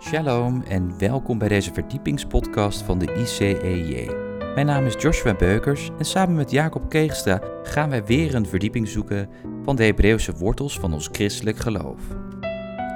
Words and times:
Shalom 0.00 0.62
en 0.62 0.98
welkom 0.98 1.38
bij 1.38 1.48
deze 1.48 1.72
verdiepingspodcast 1.72 2.82
van 2.82 2.98
de 2.98 3.14
ICEJ. 3.14 4.10
Mijn 4.54 4.66
naam 4.66 4.84
is 4.84 4.94
Joshua 4.98 5.34
Beukers 5.34 5.90
en 5.98 6.04
samen 6.04 6.34
met 6.34 6.50
Jacob 6.50 6.88
Keegstra 6.88 7.40
gaan 7.62 7.90
wij 7.90 8.04
weer 8.04 8.34
een 8.34 8.46
verdieping 8.46 8.88
zoeken 8.88 9.28
van 9.62 9.76
de 9.76 9.84
Hebreeuwse 9.84 10.32
wortels 10.32 10.78
van 10.78 10.92
ons 10.92 11.08
christelijk 11.12 11.56
geloof. 11.56 12.00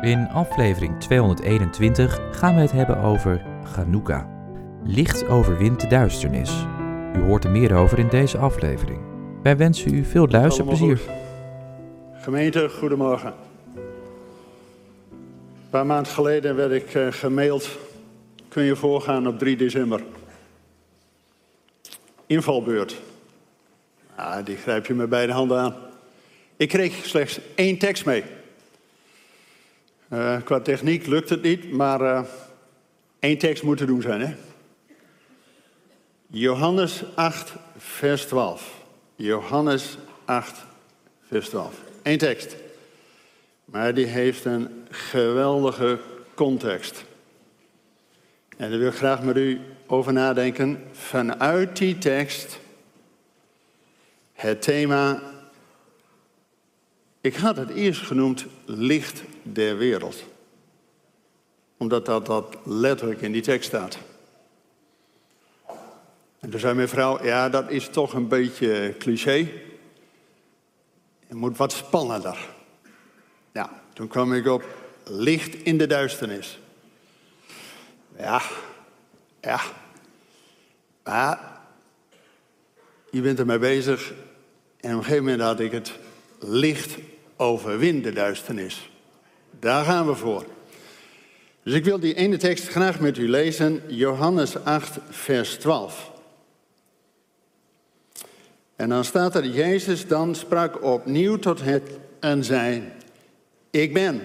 In 0.00 0.29
aflevering 0.29 1.00
221 1.00 2.20
gaan 2.32 2.54
we 2.54 2.61
het 2.61 2.72
hebben 2.72 2.98
over 2.98 3.44
Chanukka. 3.64 4.29
Licht 4.84 5.26
overwint 5.26 5.80
de 5.80 5.86
duisternis. 5.86 6.66
U 7.16 7.21
hoort 7.21 7.44
er 7.44 7.50
meer 7.50 7.75
over 7.75 7.98
in 7.98 8.08
deze 8.08 8.39
aflevering. 8.39 9.00
Wij 9.43 9.57
wensen 9.57 9.94
u 9.94 10.04
veel 10.04 10.29
luisterplezier. 10.29 11.00
Gemeente, 12.12 12.68
goedemorgen. 12.68 13.51
Paar 15.72 15.86
maanden 15.86 16.12
geleden 16.12 16.57
werd 16.57 16.72
ik 16.72 16.94
uh, 16.94 17.07
gemaild. 17.11 17.68
Kun 18.49 18.63
je 18.63 18.76
voorgaan 18.76 19.26
op 19.26 19.39
3 19.39 19.57
december? 19.57 20.03
Invalbeurt. 22.26 22.96
Ah, 24.14 24.44
die 24.44 24.57
grijp 24.57 24.86
je 24.86 24.94
met 24.94 25.08
beide 25.08 25.32
handen 25.32 25.58
aan. 25.58 25.77
Ik 26.57 26.68
kreeg 26.68 27.07
slechts 27.07 27.40
één 27.54 27.79
tekst 27.79 28.04
mee. 28.04 28.25
Uh, 30.13 30.36
qua 30.44 30.61
techniek 30.61 31.07
lukt 31.07 31.29
het 31.29 31.43
niet, 31.43 31.71
maar 31.71 32.00
uh, 32.00 32.22
één 33.19 33.39
tekst 33.39 33.62
moet 33.62 33.78
te 33.78 33.86
doen 33.86 34.02
zijn. 34.02 34.20
Hè? 34.20 34.34
Johannes 36.27 37.02
8, 37.14 37.52
vers 37.77 38.27
12. 38.27 38.75
Johannes 39.16 39.98
8, 40.25 40.64
vers 41.28 41.48
12. 41.48 41.75
Eén 42.02 42.19
tekst. 42.19 42.61
Maar 43.72 43.94
die 43.94 44.06
heeft 44.06 44.44
een 44.44 44.86
geweldige 44.91 45.98
context. 46.34 47.05
En 48.56 48.70
daar 48.70 48.78
wil 48.78 48.88
ik 48.88 48.94
graag 48.94 49.22
met 49.22 49.36
u 49.36 49.60
over 49.86 50.12
nadenken. 50.12 50.83
Vanuit 50.92 51.77
die 51.77 51.98
tekst 51.98 52.58
het 54.33 54.62
thema. 54.62 55.22
Ik 57.20 57.36
had 57.36 57.56
het 57.56 57.70
eerst 57.70 58.00
genoemd 58.00 58.46
licht 58.64 59.22
der 59.42 59.77
wereld. 59.77 60.24
Omdat 61.77 62.06
dat, 62.06 62.27
dat 62.27 62.56
letterlijk 62.64 63.20
in 63.20 63.33
die 63.33 63.42
tekst 63.42 63.68
staat. 63.68 63.98
En 66.41 66.50
toen 66.50 66.61
zei 66.61 66.74
mijn 66.74 66.89
vrouw, 66.89 67.24
ja 67.24 67.48
dat 67.48 67.70
is 67.70 67.89
toch 67.89 68.12
een 68.12 68.28
beetje 68.28 68.94
cliché. 68.98 69.48
Het 71.27 71.36
moet 71.36 71.56
wat 71.56 71.72
spannender. 71.72 72.61
Ja, 73.53 73.83
toen 73.92 74.08
kwam 74.08 74.33
ik 74.33 74.47
op 74.47 74.64
licht 75.05 75.55
in 75.55 75.78
de 75.78 75.86
duisternis. 75.86 76.61
Ja, 78.17 78.42
ja. 79.41 79.61
Maar 81.03 81.61
je 83.11 83.20
bent 83.20 83.39
ermee 83.39 83.58
bezig 83.58 84.12
en 84.80 84.92
op 84.92 84.98
een 84.98 85.05
gegeven 85.05 85.25
moment 85.25 85.42
had 85.42 85.61
ik 85.61 85.73
het 85.73 85.92
licht 86.39 86.97
overwin 87.36 88.03
de 88.03 88.12
duisternis. 88.12 88.91
Daar 89.61 89.84
gaan 89.84 90.06
we 90.06 90.14
voor. 90.14 90.45
Dus 91.62 91.75
ik 91.75 91.84
wil 91.84 92.00
die 92.00 92.14
ene 92.14 92.36
tekst 92.36 92.69
graag 92.69 93.00
met 93.00 93.19
u 93.19 93.28
lezen, 93.28 93.83
Johannes 93.86 94.64
8, 94.64 94.98
vers 95.11 95.55
12. 95.55 96.11
En 98.77 98.89
dan 98.89 99.05
staat 99.05 99.34
er, 99.34 99.47
Jezus 99.47 100.06
dan 100.06 100.34
sprak 100.34 100.83
opnieuw 100.83 101.36
tot 101.39 101.61
het 101.61 101.91
en 102.20 102.45
zei, 102.45 102.83
ik 103.72 103.92
ben 103.92 104.22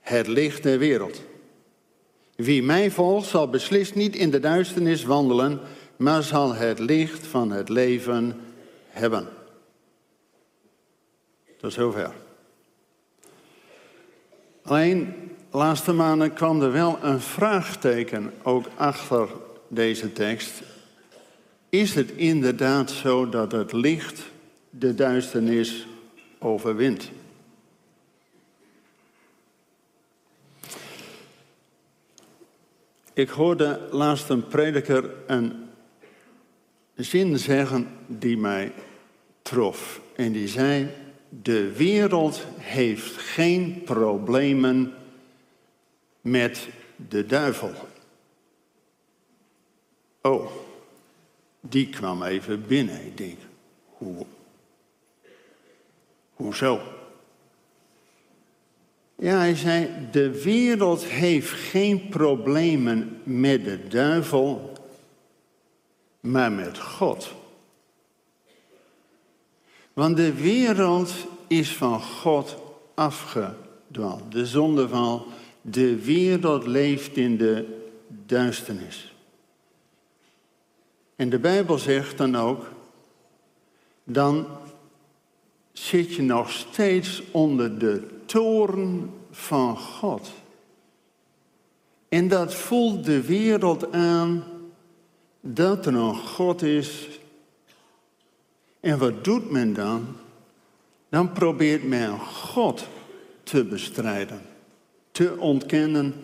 het 0.00 0.26
licht 0.26 0.62
der 0.62 0.78
wereld. 0.78 1.22
Wie 2.36 2.62
mij 2.62 2.90
volgt 2.90 3.28
zal 3.28 3.48
beslist 3.48 3.94
niet 3.94 4.16
in 4.16 4.30
de 4.30 4.40
duisternis 4.40 5.04
wandelen, 5.04 5.60
maar 5.96 6.22
zal 6.22 6.54
het 6.54 6.78
licht 6.78 7.26
van 7.26 7.50
het 7.50 7.68
leven 7.68 8.40
hebben. 8.88 9.28
Tot 11.56 11.72
zover. 11.72 12.12
Alleen, 14.62 15.14
laatste 15.50 15.92
maanden 15.92 16.32
kwam 16.32 16.62
er 16.62 16.72
wel 16.72 16.98
een 17.02 17.20
vraagteken 17.20 18.32
ook 18.42 18.66
achter 18.76 19.28
deze 19.68 20.12
tekst. 20.12 20.62
Is 21.68 21.94
het 21.94 22.10
inderdaad 22.10 22.90
zo 22.90 23.28
dat 23.28 23.52
het 23.52 23.72
licht 23.72 24.22
de 24.70 24.94
duisternis 24.94 25.86
overwint? 26.38 27.10
Ik 33.12 33.28
hoorde 33.28 33.88
laatst 33.90 34.28
een 34.28 34.46
prediker 34.46 35.10
een 35.26 35.68
zin 36.94 37.38
zeggen 37.38 37.88
die 38.06 38.36
mij 38.36 38.72
trof. 39.42 40.00
En 40.16 40.32
die 40.32 40.48
zei: 40.48 40.88
De 41.28 41.72
wereld 41.72 42.46
heeft 42.58 43.16
geen 43.16 43.82
problemen 43.84 44.94
met 46.20 46.68
de 47.08 47.26
duivel. 47.26 47.72
Oh, 50.22 50.50
die 51.60 51.88
kwam 51.88 52.22
even 52.22 52.66
binnen. 52.66 53.06
Ik 53.06 53.16
denk, 53.16 53.38
hoe, 53.84 54.26
hoezo? 56.34 56.80
Ja, 59.20 59.38
hij 59.38 59.54
zei, 59.54 59.90
de 60.10 60.42
wereld 60.42 61.04
heeft 61.04 61.50
geen 61.50 62.08
problemen 62.08 63.20
met 63.22 63.64
de 63.64 63.88
duivel, 63.88 64.72
maar 66.20 66.52
met 66.52 66.78
God. 66.78 67.34
Want 69.92 70.16
de 70.16 70.34
wereld 70.34 71.12
is 71.46 71.76
van 71.76 72.00
God 72.02 72.56
afgedwaald. 72.94 74.32
De 74.32 74.46
zondeval, 74.46 75.26
de 75.60 76.04
wereld 76.04 76.66
leeft 76.66 77.16
in 77.16 77.36
de 77.36 77.86
duisternis. 78.26 79.14
En 81.16 81.28
de 81.28 81.38
Bijbel 81.38 81.78
zegt 81.78 82.18
dan 82.18 82.36
ook, 82.36 82.66
dan 84.04 84.46
zit 85.72 86.14
je 86.14 86.22
nog 86.22 86.50
steeds 86.50 87.22
onder 87.30 87.78
de 87.78 88.18
toorn 88.30 89.10
van 89.30 89.76
God. 89.76 90.32
En 92.08 92.28
dat 92.28 92.54
voelt 92.54 93.04
de 93.04 93.22
wereld 93.22 93.92
aan 93.92 94.44
dat 95.40 95.86
er 95.86 95.94
een 95.94 96.16
God 96.16 96.62
is. 96.62 97.20
En 98.80 98.98
wat 98.98 99.24
doet 99.24 99.50
men 99.50 99.74
dan? 99.74 100.16
Dan 101.08 101.32
probeert 101.32 101.84
men 101.84 102.18
God 102.18 102.88
te 103.42 103.64
bestrijden, 103.64 104.40
te 105.10 105.36
ontkennen, 105.38 106.14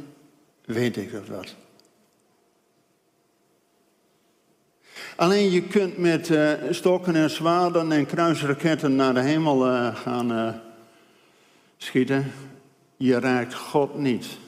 weet 0.64 0.96
ik 0.96 1.10
wat. 1.10 1.54
Alleen 5.16 5.50
je 5.50 5.62
kunt 5.62 5.98
met 5.98 6.28
uh, 6.28 6.52
stokken 6.70 7.14
en 7.14 7.30
zwaarden 7.30 7.92
en 7.92 8.06
kruisraketten 8.06 8.96
naar 8.96 9.14
de 9.14 9.20
hemel 9.20 9.66
uh, 9.66 9.96
gaan 9.96 10.32
uh, 10.32 10.54
schieten. 11.76 12.32
Je 12.96 13.20
raakt 13.20 13.54
God 13.54 13.98
niet. 13.98 14.38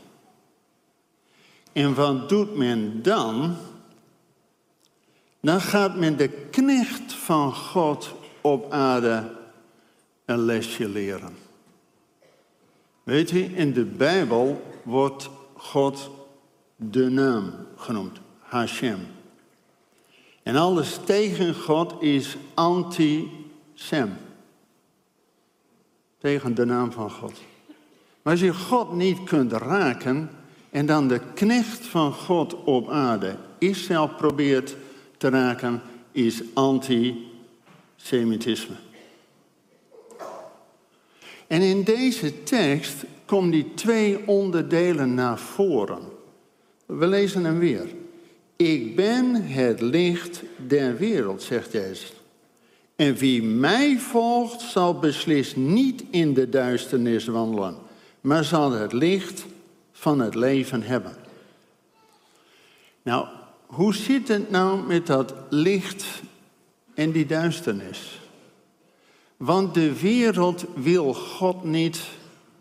En 1.72 1.94
wat 1.94 2.28
doet 2.28 2.56
men 2.56 3.03
dan? 3.03 3.56
Dan 5.41 5.61
gaat 5.61 5.97
men 5.97 6.17
de 6.17 6.28
knecht 6.28 7.12
van 7.12 7.55
God 7.55 8.15
op 8.41 8.72
aarde 8.72 9.37
een 10.25 10.38
lesje 10.38 10.88
leren. 10.88 11.37
Weet 13.02 13.31
je, 13.31 13.44
in 13.44 13.73
de 13.73 13.85
Bijbel 13.85 14.62
wordt 14.82 15.31
God 15.56 16.11
de 16.76 17.08
naam 17.08 17.52
genoemd, 17.76 18.19
Hashem. 18.38 18.99
En 20.43 20.56
alles 20.56 20.99
tegen 21.05 21.55
God 21.55 22.02
is 22.02 22.37
anti-Sem. 22.55 24.17
Tegen 26.19 26.55
de 26.55 26.65
naam 26.65 26.93
van 26.93 27.11
God. 27.11 27.32
Maar 28.23 28.32
als 28.32 28.43
je 28.43 28.55
God 28.55 28.93
niet 28.93 29.25
kunt 29.25 29.53
raken 29.53 30.31
en 30.70 30.87
dan 30.87 31.09
de 31.09 31.20
knecht 31.35 31.87
van 31.87 32.12
God 32.12 32.65
op 32.65 32.88
aarde 32.88 33.37
Israël 33.59 34.09
probeert 34.09 34.76
te 35.17 35.29
raken, 35.29 35.82
is 36.12 36.43
antisemitisme. 36.55 38.75
En 41.47 41.62
in 41.62 41.82
deze 41.82 42.43
tekst 42.43 43.05
komen 43.25 43.50
die 43.50 43.75
twee 43.75 44.26
onderdelen 44.26 45.14
naar 45.14 45.38
voren. 45.38 46.03
We 46.87 47.06
lezen 47.06 47.44
hem 47.44 47.59
weer. 47.59 47.87
Ik 48.56 48.97
ben 48.97 49.35
het 49.35 49.81
licht 49.81 50.43
der 50.67 50.97
wereld, 50.97 51.43
zegt 51.43 51.73
Jezus. 51.73 52.18
En 52.99 53.15
wie 53.15 53.43
mij 53.43 53.99
volgt, 53.99 54.61
zal 54.61 54.99
beslist 54.99 55.56
niet 55.56 56.05
in 56.11 56.35
de 56.35 56.49
duisternis 56.49 57.27
wandelen, 57.27 57.77
maar 58.21 58.45
zal 58.45 58.73
het 58.73 58.93
licht 58.93 59.47
van 59.93 60.21
het 60.21 60.35
leven 60.35 60.83
hebben. 60.83 61.17
Nou, 63.03 63.27
hoe 63.67 63.95
zit 63.95 64.29
het 64.29 64.50
nou 64.50 64.87
met 64.87 65.06
dat 65.06 65.35
licht 65.49 66.06
en 66.95 67.12
die 67.12 67.27
duisternis? 67.27 68.21
Want 69.37 69.75
de 69.75 70.00
wereld 70.00 70.65
wil 70.75 71.15
God 71.15 71.65
niet 71.65 72.00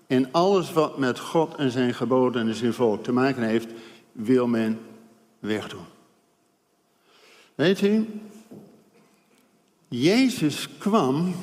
en 0.08 0.32
alles 0.32 0.74
wat 0.74 0.98
met 0.98 1.20
God 1.20 1.56
en 1.56 1.72
zijn 1.72 1.94
geboden 1.94 2.48
en 2.48 2.56
zijn 2.56 2.74
volk 2.74 3.04
te 3.04 3.12
maken 3.12 3.44
heeft, 3.44 3.68
wil 4.12 4.48
men 4.48 4.80
wegdoen. 5.40 5.86
Weet 7.56 7.82
u, 7.82 8.08
Jezus 9.88 10.78
kwam 10.78 11.36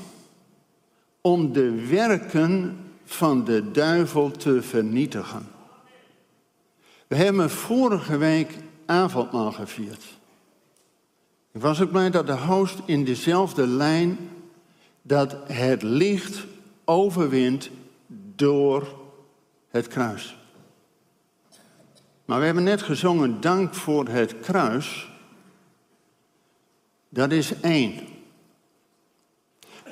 om 1.21 1.53
de 1.53 1.87
werken 1.87 2.79
van 3.05 3.45
de 3.45 3.71
duivel 3.71 4.31
te 4.31 4.63
vernietigen. 4.63 5.49
We 7.07 7.17
hebben 7.17 7.51
vorige 7.51 8.17
week 8.17 8.59
avondmaal 8.87 9.53
gevierd. 9.53 10.05
Ik 11.53 11.61
was 11.61 11.81
ook 11.81 11.91
blij 11.91 12.11
dat 12.11 12.27
de 12.27 12.37
host 12.37 12.79
in 12.85 13.05
dezelfde 13.05 13.67
lijn 13.67 14.19
dat 15.03 15.37
het 15.47 15.83
licht 15.83 16.47
overwint 16.85 17.71
door 18.35 18.99
het 19.69 19.89
kruis. 19.89 20.37
Maar 22.25 22.39
we 22.39 22.45
hebben 22.45 22.65
net 22.65 22.83
gezongen 22.83 23.41
dank 23.41 23.75
voor 23.75 24.09
het 24.09 24.41
kruis. 24.41 25.11
Dat 27.09 27.33
is 27.33 27.61
één. 27.61 28.14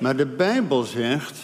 Maar 0.03 0.15
de 0.15 0.25
Bijbel 0.25 0.83
zegt, 0.83 1.39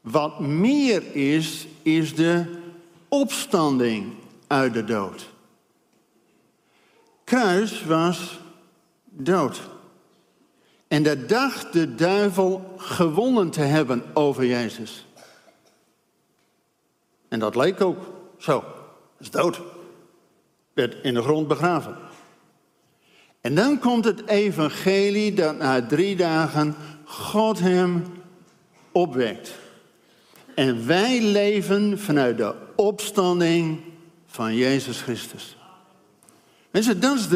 wat 0.00 0.40
meer 0.40 1.14
is, 1.14 1.66
is 1.82 2.14
de 2.14 2.60
opstanding 3.08 4.14
uit 4.46 4.72
de 4.72 4.84
dood. 4.84 5.28
Kruis 7.24 7.84
was 7.84 8.40
dood. 9.04 9.60
En 10.88 11.02
dat 11.02 11.28
dacht 11.28 11.72
de 11.72 11.94
duivel 11.94 12.74
gewonnen 12.76 13.50
te 13.50 13.60
hebben 13.60 14.04
over 14.14 14.46
Jezus. 14.46 15.06
En 17.28 17.38
dat 17.38 17.56
leek 17.56 17.80
ook 17.80 17.98
zo. 18.38 18.60
Hij 18.60 18.66
is 19.18 19.30
dood. 19.30 19.60
Werd 20.72 21.04
in 21.04 21.14
de 21.14 21.22
grond 21.22 21.48
begraven. 21.48 21.96
En 23.42 23.54
dan 23.54 23.78
komt 23.78 24.04
het 24.04 24.26
evangelie 24.26 25.34
dat 25.34 25.58
na 25.58 25.86
drie 25.86 26.16
dagen 26.16 26.74
God 27.04 27.58
hem 27.58 28.04
opwekt. 28.92 29.50
En 30.54 30.86
wij 30.86 31.22
leven 31.22 31.98
vanuit 31.98 32.36
de 32.36 32.54
opstanding 32.76 33.80
van 34.26 34.54
Jezus 34.54 35.00
Christus. 35.00 35.56
Mensen, 36.70 37.00
dat 37.00 37.16
is, 37.18 37.28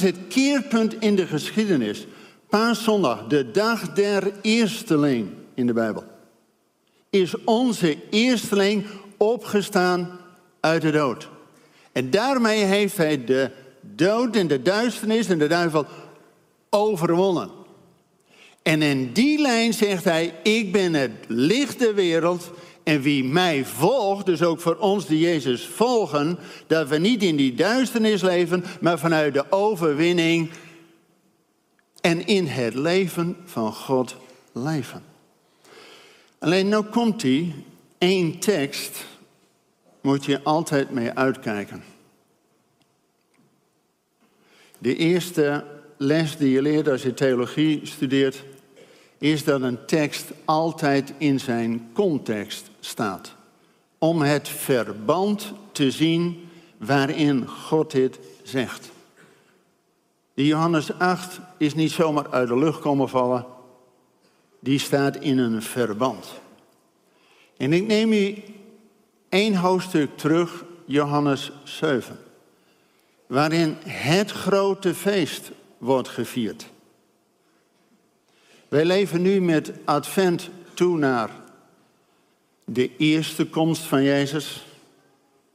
de, 0.00 0.06
het 0.06 0.16
keerpunt 0.28 0.94
in 1.00 1.16
de 1.16 1.26
geschiedenis. 1.26 2.06
Paaszondag, 2.48 3.26
de 3.26 3.50
dag 3.50 3.92
der 3.92 4.32
eersteling 4.40 5.30
in 5.54 5.66
de 5.66 5.72
Bijbel. 5.72 6.04
Is 7.10 7.44
onze 7.44 7.98
eersteling 8.10 8.86
opgestaan 9.16 10.18
uit 10.60 10.82
de 10.82 10.90
dood. 10.90 11.28
En 11.92 12.10
daarmee 12.10 12.64
heeft 12.64 12.96
hij 12.96 13.24
de 13.24 13.50
dood 13.82 14.36
en 14.36 14.46
de 14.46 14.62
duisternis 14.62 15.28
en 15.28 15.38
de 15.38 15.46
duivel 15.46 15.86
overwonnen. 16.70 17.50
En 18.62 18.82
in 18.82 19.12
die 19.12 19.40
lijn 19.40 19.72
zegt 19.72 20.04
hij, 20.04 20.34
ik 20.42 20.72
ben 20.72 20.94
het 20.94 21.10
licht 21.26 21.78
der 21.78 21.94
wereld. 21.94 22.50
En 22.82 23.00
wie 23.00 23.24
mij 23.24 23.64
volgt, 23.64 24.26
dus 24.26 24.42
ook 24.42 24.60
voor 24.60 24.76
ons 24.76 25.06
die 25.06 25.18
Jezus 25.18 25.66
volgen, 25.66 26.38
dat 26.66 26.88
we 26.88 26.98
niet 26.98 27.22
in 27.22 27.36
die 27.36 27.54
duisternis 27.54 28.22
leven, 28.22 28.64
maar 28.80 28.98
vanuit 28.98 29.34
de 29.34 29.44
overwinning 29.50 30.50
en 32.00 32.26
in 32.26 32.46
het 32.46 32.74
leven 32.74 33.36
van 33.44 33.72
God 33.72 34.16
leven. 34.52 35.02
Alleen 36.38 36.68
nou 36.68 36.84
komt 36.84 37.22
hij, 37.22 37.54
één 37.98 38.38
tekst 38.38 39.04
moet 40.00 40.24
je 40.24 40.42
altijd 40.42 40.90
mee 40.90 41.10
uitkijken. 41.12 41.91
De 44.82 44.96
eerste 44.96 45.64
les 45.96 46.36
die 46.36 46.50
je 46.50 46.62
leert 46.62 46.88
als 46.88 47.02
je 47.02 47.14
theologie 47.14 47.80
studeert, 47.82 48.44
is 49.18 49.44
dat 49.44 49.62
een 49.62 49.86
tekst 49.86 50.30
altijd 50.44 51.12
in 51.18 51.40
zijn 51.40 51.90
context 51.92 52.70
staat. 52.80 53.34
Om 53.98 54.22
het 54.22 54.48
verband 54.48 55.52
te 55.72 55.90
zien 55.90 56.48
waarin 56.78 57.48
God 57.48 57.90
dit 57.90 58.18
zegt. 58.42 58.90
Die 60.34 60.46
Johannes 60.46 60.98
8 60.98 61.40
is 61.56 61.74
niet 61.74 61.90
zomaar 61.90 62.30
uit 62.30 62.48
de 62.48 62.58
lucht 62.58 62.80
komen 62.80 63.08
vallen. 63.08 63.46
Die 64.60 64.78
staat 64.78 65.16
in 65.16 65.38
een 65.38 65.62
verband. 65.62 66.26
En 67.56 67.72
ik 67.72 67.86
neem 67.86 68.12
u 68.12 68.34
één 69.28 69.54
hoofdstuk 69.54 70.16
terug, 70.16 70.64
Johannes 70.84 71.52
7. 71.64 72.18
Waarin 73.32 73.76
het 73.84 74.30
grote 74.30 74.94
feest 74.94 75.50
wordt 75.78 76.08
gevierd. 76.08 76.66
Wij 78.68 78.84
leven 78.84 79.22
nu 79.22 79.40
met 79.40 79.72
advent 79.84 80.50
toe 80.74 80.98
naar 80.98 81.30
de 82.64 82.96
eerste 82.96 83.46
komst 83.46 83.82
van 83.82 84.02
Jezus. 84.02 84.66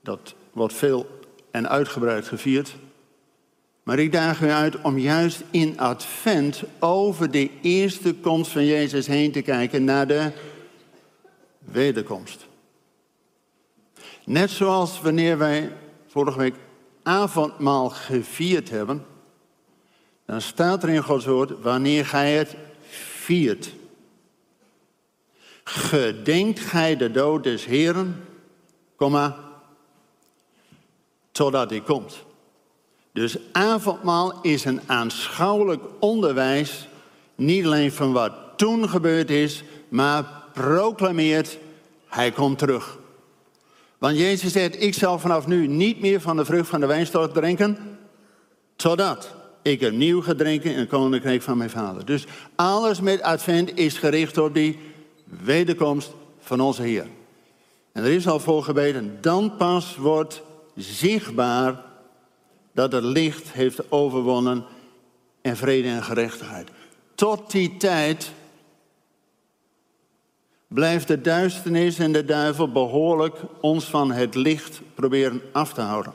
Dat 0.01 0.35
wordt 0.51 0.73
veel 0.73 1.19
en 1.51 1.69
uitgebreid 1.69 2.27
gevierd. 2.27 2.75
Maar 3.83 3.99
ik 3.99 4.11
daag 4.11 4.41
u 4.41 4.49
uit 4.49 4.81
om 4.81 4.97
juist 4.97 5.43
in 5.51 5.79
advent 5.79 6.63
over 6.79 7.31
de 7.31 7.49
eerste 7.61 8.13
komst 8.13 8.51
van 8.51 8.65
Jezus 8.65 9.07
heen 9.07 9.31
te 9.31 9.41
kijken 9.41 9.83
naar 9.83 10.07
de 10.07 10.31
wederkomst. 11.59 12.47
Net 14.25 14.49
zoals 14.49 15.01
wanneer 15.01 15.37
wij 15.37 15.71
vorige 16.07 16.37
week 16.37 16.55
avondmaal 17.07 17.89
gevierd 17.89 18.69
hebben, 18.69 19.05
dan 20.25 20.41
staat 20.41 20.83
er 20.83 20.89
in 20.89 21.03
Gods 21.03 21.25
woord, 21.25 21.61
wanneer 21.61 22.05
gij 22.05 22.33
het 22.33 22.55
viert. 22.89 23.73
Gedenkt 25.63 26.59
gij 26.59 26.97
de 26.97 27.11
dood 27.11 27.43
des 27.43 27.65
Heren, 27.65 28.25
komma, 28.95 29.37
totdat 31.31 31.69
hij 31.69 31.81
komt. 31.81 32.23
Dus 33.11 33.37
avondmaal 33.51 34.41
is 34.41 34.65
een 34.65 34.81
aanschouwelijk 34.85 35.83
onderwijs, 35.99 36.87
niet 37.35 37.65
alleen 37.65 37.91
van 37.91 38.11
wat 38.11 38.33
toen 38.55 38.89
gebeurd 38.89 39.29
is, 39.29 39.63
maar 39.89 40.43
proclameert, 40.53 41.57
hij 42.07 42.31
komt 42.31 42.57
terug. 42.57 42.96
Want 43.97 44.17
Jezus 44.17 44.51
zegt, 44.51 44.81
ik 44.81 44.93
zal 44.93 45.19
vanaf 45.19 45.47
nu 45.47 45.67
niet 45.67 46.01
meer 46.01 46.21
van 46.21 46.37
de 46.37 46.45
vrucht 46.45 46.69
van 46.69 46.79
de 46.79 46.85
wijnstok 46.85 47.33
drinken, 47.33 47.77
totdat 48.75 49.35
ik 49.61 49.81
er 49.81 49.93
nieuw 49.93 50.21
ga 50.21 50.35
drinken 50.35 50.71
in 50.71 50.79
het 50.79 50.89
koninkrijk 50.89 51.41
van 51.41 51.57
mijn 51.57 51.69
vader. 51.69 52.05
Dus 52.05 52.25
alles 52.55 53.01
met 53.01 53.21
advent 53.21 53.77
is 53.77 53.97
gericht 53.97 54.37
op 54.37 54.53
die 54.53 54.79
wederkomst 55.23 56.13
van 56.39 56.59
onze 56.59 56.81
Heer. 56.81 57.07
En 57.91 58.03
er 58.03 58.11
is 58.11 58.27
al 58.27 58.39
voor 58.39 58.63
gebeden, 58.63 59.17
dan 59.21 59.55
pas 59.57 59.95
wordt 59.95 60.41
zichtbaar 60.75 61.83
dat 62.73 62.91
het 62.91 63.03
licht 63.03 63.51
heeft 63.51 63.91
overwonnen 63.91 64.65
en 65.41 65.57
vrede 65.57 65.87
en 65.87 66.03
gerechtigheid. 66.03 66.69
Tot 67.15 67.51
die 67.51 67.77
tijd 67.77 68.31
blijft 70.67 71.07
de 71.07 71.21
duisternis 71.21 71.99
en 71.99 72.11
de 72.11 72.25
duivel 72.25 72.71
behoorlijk 72.71 73.35
ons 73.61 73.85
van 73.85 74.11
het 74.11 74.35
licht 74.35 74.81
proberen 74.95 75.41
af 75.51 75.73
te 75.73 75.81
houden. 75.81 76.13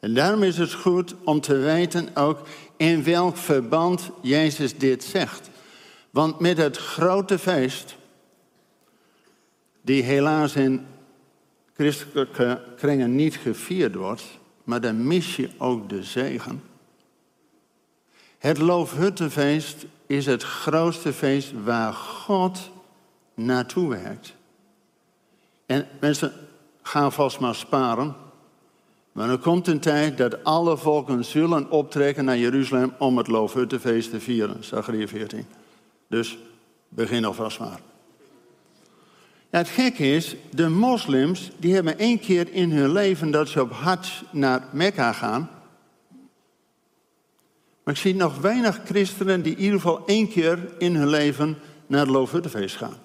En 0.00 0.14
daarom 0.14 0.42
is 0.42 0.58
het 0.58 0.72
goed 0.72 1.14
om 1.24 1.40
te 1.40 1.56
weten 1.56 2.16
ook 2.16 2.46
in 2.76 3.04
welk 3.04 3.36
verband 3.36 4.10
Jezus 4.22 4.78
dit 4.78 5.04
zegt. 5.04 5.50
Want 6.10 6.38
met 6.38 6.56
het 6.56 6.76
grote 6.76 7.38
feest, 7.38 7.96
die 9.80 10.02
helaas 10.02 10.56
in 10.56 10.86
christelijke 11.74 12.60
kringen 12.76 13.14
niet 13.14 13.36
gevierd 13.36 13.94
wordt, 13.94 14.24
maar 14.64 14.80
dan 14.80 15.06
mis 15.06 15.36
je 15.36 15.50
ook 15.58 15.88
de 15.88 16.02
zegen. 16.02 16.62
Het 18.38 18.58
Loofhuttenfeest 18.58 19.86
is 20.06 20.26
het 20.26 20.42
grootste 20.42 21.12
feest 21.12 21.52
waar 21.64 21.92
God 21.92 22.70
naartoe 23.38 23.88
werkt. 23.88 24.34
En 25.66 25.86
mensen, 26.00 26.32
gaan 26.82 27.12
vast 27.12 27.40
maar 27.40 27.54
sparen. 27.54 28.14
Maar 29.12 29.30
er 29.30 29.38
komt 29.38 29.66
een 29.66 29.80
tijd 29.80 30.16
dat 30.16 30.44
alle 30.44 30.76
volken 30.76 31.24
zullen 31.24 31.70
optrekken 31.70 32.24
naar 32.24 32.38
Jeruzalem 32.38 32.94
om 32.98 33.18
het 33.18 33.26
Loofhuttenfeest 33.26 34.10
te 34.10 34.20
vieren. 34.20 34.64
Zachariah 34.64 35.08
14. 35.08 35.46
Dus 36.08 36.38
begin 36.88 37.24
alvast 37.24 37.58
maar. 37.58 37.80
Ja, 39.50 39.58
het 39.58 39.68
gekke 39.68 40.14
is, 40.14 40.36
de 40.50 40.68
moslims 40.68 41.50
die 41.56 41.74
hebben 41.74 41.98
één 41.98 42.20
keer 42.20 42.52
in 42.52 42.70
hun 42.70 42.92
leven 42.92 43.30
dat 43.30 43.48
ze 43.48 43.60
op 43.60 43.72
hajj 43.72 44.08
naar 44.30 44.68
Mekka 44.72 45.12
gaan. 45.12 45.50
Maar 47.84 47.94
ik 47.94 48.00
zie 48.00 48.14
nog 48.14 48.38
weinig 48.38 48.80
christenen 48.84 49.42
die 49.42 49.52
in 49.52 49.62
ieder 49.62 49.80
geval 49.80 50.02
één 50.06 50.28
keer 50.28 50.58
in 50.78 50.94
hun 50.94 51.08
leven 51.08 51.58
naar 51.86 52.00
het 52.00 52.08
Loofhuttenfeest 52.08 52.76
gaan. 52.76 52.96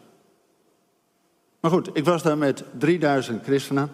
Maar 1.64 1.72
goed, 1.72 1.90
ik 1.94 2.06
was 2.06 2.24
daar 2.24 2.38
met 2.38 2.64
3000 2.78 3.44
christenen 3.44 3.92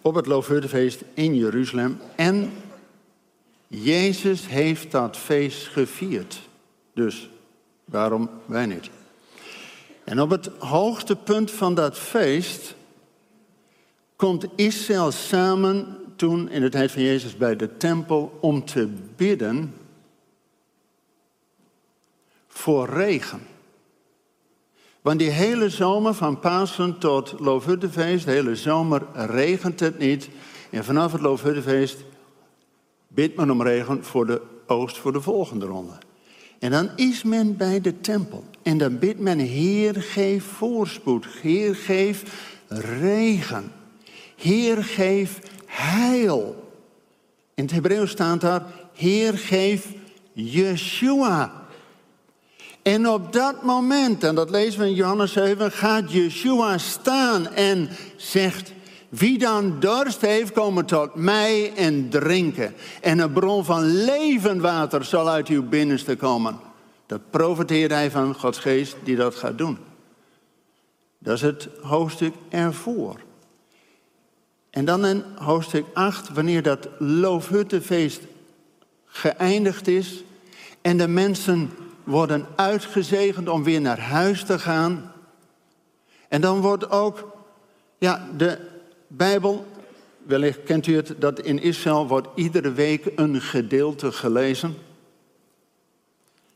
op 0.00 0.14
het 0.14 0.26
Loofhuttenfeest 0.26 1.02
in 1.14 1.36
Jeruzalem. 1.36 2.00
En 2.16 2.52
Jezus 3.66 4.46
heeft 4.46 4.90
dat 4.90 5.16
feest 5.16 5.66
gevierd. 5.66 6.40
Dus 6.94 7.30
waarom 7.84 8.30
wij 8.46 8.66
niet? 8.66 8.90
En 10.04 10.20
op 10.20 10.30
het 10.30 10.50
hoogtepunt 10.58 11.50
van 11.50 11.74
dat 11.74 11.98
feest 11.98 12.74
komt 14.16 14.46
Israël 14.54 15.10
samen 15.10 15.98
toen 16.16 16.50
in 16.50 16.60
de 16.60 16.68
tijd 16.68 16.90
van 16.92 17.02
Jezus 17.02 17.36
bij 17.36 17.56
de 17.56 17.76
tempel 17.76 18.38
om 18.40 18.64
te 18.64 18.88
bidden 19.16 19.74
voor 22.48 22.88
regen. 22.88 23.51
Want 25.02 25.18
die 25.18 25.30
hele 25.30 25.70
zomer 25.70 26.14
van 26.14 26.40
Pasen 26.40 26.98
tot 26.98 27.34
Loofhuttenfeest, 27.38 28.24
de 28.24 28.30
hele 28.30 28.56
zomer 28.56 29.02
regent 29.14 29.80
het 29.80 29.98
niet. 29.98 30.28
En 30.70 30.84
vanaf 30.84 31.12
het 31.12 31.20
Loofhuttenfeest 31.20 32.04
bidt 33.08 33.36
men 33.36 33.50
om 33.50 33.62
regen 33.62 34.04
voor 34.04 34.26
de 34.26 34.42
oogst 34.66 34.98
voor 34.98 35.12
de 35.12 35.20
volgende 35.20 35.66
ronde. 35.66 35.92
En 36.58 36.70
dan 36.70 36.90
is 36.96 37.22
men 37.22 37.56
bij 37.56 37.80
de 37.80 38.00
tempel. 38.00 38.44
En 38.62 38.78
dan 38.78 38.98
bidt 38.98 39.20
men, 39.20 39.38
Heer, 39.38 39.94
geef 39.94 40.44
voorspoed. 40.44 41.26
Heer, 41.26 41.74
geef 41.74 42.22
regen. 42.68 43.72
Heer, 44.36 44.84
geef 44.84 45.40
heil. 45.66 46.72
In 47.54 47.64
het 47.64 47.72
Hebreeuws 47.72 48.10
staat 48.10 48.40
daar, 48.40 48.64
Heer, 48.92 49.38
geef 49.38 49.92
Yeshua. 50.32 51.61
En 52.82 53.08
op 53.08 53.32
dat 53.32 53.62
moment, 53.62 54.24
en 54.24 54.34
dat 54.34 54.50
lezen 54.50 54.80
we 54.80 54.86
in 54.86 54.94
Johannes 54.94 55.32
7, 55.32 55.72
gaat 55.72 56.12
Yeshua 56.12 56.78
staan 56.78 57.48
en 57.48 57.88
zegt, 58.16 58.72
wie 59.08 59.38
dan 59.38 59.80
dorst 59.80 60.20
heeft, 60.20 60.52
komen 60.52 60.84
tot 60.84 61.14
mij 61.14 61.72
en 61.74 62.08
drinken. 62.08 62.74
En 63.00 63.18
een 63.18 63.32
bron 63.32 63.64
van 63.64 64.04
levend 64.04 64.60
water 64.60 65.04
zal 65.04 65.28
uit 65.28 65.48
uw 65.48 65.68
binnenste 65.68 66.16
komen. 66.16 66.58
Dat 67.06 67.30
profeteert 67.30 67.90
hij 67.90 68.10
van 68.10 68.34
Gods 68.34 68.58
geest 68.58 68.96
die 69.04 69.16
dat 69.16 69.34
gaat 69.34 69.58
doen. 69.58 69.78
Dat 71.18 71.34
is 71.34 71.42
het 71.42 71.68
hoofdstuk 71.80 72.34
ervoor. 72.48 73.20
En 74.70 74.84
dan 74.84 75.06
in 75.06 75.24
hoofdstuk 75.36 75.84
8, 75.94 76.32
wanneer 76.32 76.62
dat 76.62 76.88
loofhuttenfeest 76.98 78.20
geëindigd 79.06 79.88
is 79.88 80.24
en 80.80 80.96
de 80.96 81.08
mensen 81.08 81.70
worden 82.04 82.46
uitgezegend 82.56 83.48
om 83.48 83.64
weer 83.64 83.80
naar 83.80 84.00
huis 84.00 84.44
te 84.44 84.58
gaan. 84.58 85.12
En 86.28 86.40
dan 86.40 86.60
wordt 86.60 86.90
ook, 86.90 87.36
ja, 87.98 88.28
de 88.36 88.58
Bijbel, 89.06 89.66
wellicht 90.22 90.62
kent 90.62 90.86
u 90.86 90.96
het, 90.96 91.14
dat 91.18 91.40
in 91.40 91.62
Israël 91.62 92.06
wordt 92.06 92.28
iedere 92.34 92.72
week 92.72 93.12
een 93.16 93.40
gedeelte 93.40 94.12
gelezen. 94.12 94.74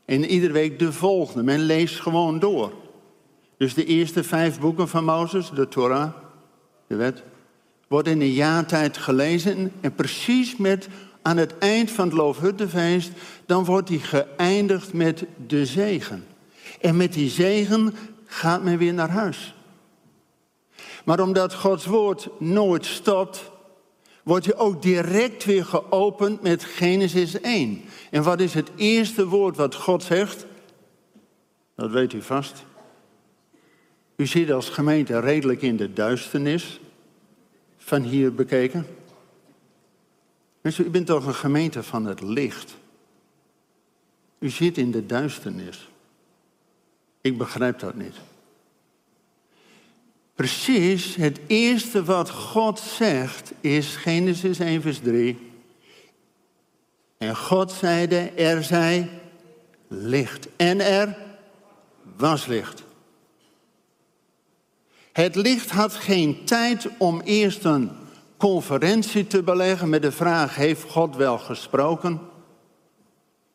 En 0.05 0.25
iedere 0.25 0.53
week 0.53 0.79
de 0.79 0.93
volgende. 0.93 1.43
Men 1.43 1.59
leest 1.59 1.99
gewoon 1.99 2.39
door. 2.39 2.73
Dus 3.57 3.73
de 3.73 3.85
eerste 3.85 4.23
vijf 4.23 4.59
boeken 4.59 4.87
van 4.87 5.03
Mozes, 5.03 5.49
de 5.49 5.67
Torah, 5.67 6.09
de 6.87 6.95
wet, 6.95 7.23
worden 7.87 8.13
in 8.13 8.21
een 8.21 8.31
jaartijd 8.31 8.97
gelezen. 8.97 9.71
En 9.81 9.95
precies 9.95 10.57
met 10.57 10.87
aan 11.27 11.37
het 11.37 11.57
eind 11.57 11.91
van 11.91 12.05
het 12.05 12.17
Loofhuttenfeest, 12.17 13.11
dan 13.45 13.65
wordt 13.65 13.87
die 13.87 13.99
geëindigd 13.99 14.93
met 14.93 15.25
de 15.47 15.65
zegen. 15.65 16.25
En 16.81 16.97
met 16.97 17.13
die 17.13 17.29
zegen 17.29 17.95
gaat 18.25 18.63
men 18.63 18.77
weer 18.77 18.93
naar 18.93 19.09
huis. 19.09 19.55
Maar 21.05 21.19
omdat 21.19 21.53
Gods 21.53 21.85
woord 21.85 22.29
nooit 22.39 22.85
stopt, 22.85 23.51
wordt 24.23 24.45
je 24.45 24.55
ook 24.55 24.81
direct 24.81 25.45
weer 25.45 25.65
geopend 25.65 26.41
met 26.41 26.63
Genesis 26.63 27.41
1. 27.41 27.81
En 28.11 28.23
wat 28.23 28.39
is 28.39 28.53
het 28.53 28.69
eerste 28.75 29.27
woord 29.27 29.55
wat 29.55 29.75
God 29.75 30.03
zegt? 30.03 30.45
Dat 31.75 31.91
weet 31.91 32.13
u 32.13 32.21
vast. 32.21 32.65
U 34.15 34.25
zit 34.25 34.51
als 34.51 34.69
gemeente 34.69 35.19
redelijk 35.19 35.61
in 35.61 35.77
de 35.77 35.93
duisternis, 35.93 36.79
van 37.77 38.01
hier 38.01 38.33
bekeken. 38.33 38.85
Mensen, 40.67 40.85
u 40.85 40.89
bent 40.89 41.05
toch 41.05 41.25
een 41.25 41.35
gemeente 41.35 41.83
van 41.83 42.05
het 42.05 42.21
licht. 42.21 42.75
U 44.39 44.49
zit 44.49 44.77
in 44.77 44.91
de 44.91 45.05
duisternis. 45.05 45.89
Ik 47.21 47.37
begrijp 47.37 47.79
dat 47.79 47.95
niet. 47.95 48.15
Precies 50.35 51.15
het 51.15 51.39
eerste 51.45 52.03
wat 52.03 52.29
God 52.29 52.79
zegt 52.79 53.51
is 53.61 53.95
Genesis 53.95 54.59
1 54.59 54.81
vers 54.81 54.99
3. 54.99 55.51
En 57.17 57.35
God 57.35 57.71
zeide, 57.71 58.17
er 58.17 58.63
zij 58.63 59.09
licht. 59.87 60.47
En 60.55 60.79
er 60.79 61.17
was 62.17 62.45
licht. 62.45 62.83
Het 65.11 65.35
licht 65.35 65.69
had 65.69 65.93
geen 65.93 66.45
tijd 66.45 66.87
om 66.97 67.21
eerst 67.21 67.63
een 67.63 68.05
conferentie 68.37 69.27
te 69.27 69.43
beleggen 69.43 69.89
met 69.89 70.01
de 70.01 70.11
vraag: 70.11 70.55
Heeft 70.55 70.83
God 70.83 71.15
wel 71.15 71.37
gesproken? 71.37 72.19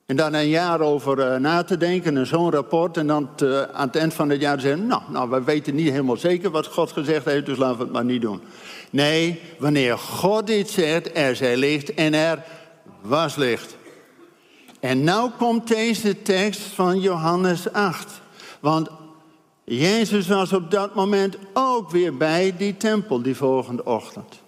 En 0.06 0.18
dan 0.18 0.34
een 0.34 0.48
jaar 0.48 0.80
over 0.80 1.18
uh, 1.18 1.40
na 1.40 1.62
te 1.62 1.76
denken 1.76 2.16
en 2.16 2.26
zo'n 2.26 2.50
rapport. 2.50 2.96
En 2.96 3.06
dan 3.06 3.28
te, 3.34 3.68
aan 3.72 3.86
het 3.86 3.96
eind 3.96 4.14
van 4.14 4.30
het 4.30 4.40
jaar 4.40 4.60
zeggen: 4.60 4.86
nou, 4.86 5.02
nou, 5.08 5.30
we 5.30 5.42
weten 5.42 5.74
niet 5.74 5.90
helemaal 5.90 6.16
zeker 6.16 6.50
wat 6.50 6.66
God 6.66 6.92
gezegd 6.92 7.24
heeft, 7.24 7.46
dus 7.46 7.58
laten 7.58 7.76
we 7.76 7.82
het 7.82 7.92
maar 7.92 8.04
niet 8.04 8.22
doen. 8.22 8.40
Nee, 8.90 9.40
wanneer 9.58 9.98
God 9.98 10.46
dit 10.46 10.70
zegt, 10.70 11.16
er 11.16 11.36
zij 11.36 11.56
licht 11.56 11.94
en 11.94 12.14
er 12.14 12.44
was 13.00 13.36
licht. 13.36 13.76
En 14.80 15.04
nou 15.04 15.30
komt 15.38 15.68
deze 15.68 16.22
tekst 16.22 16.60
van 16.60 17.00
Johannes 17.00 17.72
8. 17.72 18.20
Want 18.60 18.88
Jezus 19.64 20.28
was 20.28 20.52
op 20.52 20.70
dat 20.70 20.94
moment 20.94 21.36
ook 21.52 21.90
weer 21.90 22.16
bij 22.16 22.54
die 22.56 22.76
tempel 22.76 23.22
die 23.22 23.36
volgende 23.36 23.84
ochtend. 23.84 24.41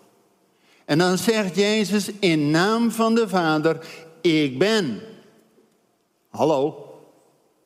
En 0.84 0.98
dan 0.98 1.18
zegt 1.18 1.56
Jezus 1.56 2.10
in 2.20 2.50
naam 2.50 2.90
van 2.90 3.14
de 3.14 3.28
Vader, 3.28 3.86
ik 4.20 4.58
ben. 4.58 5.00
Hallo, 6.28 6.88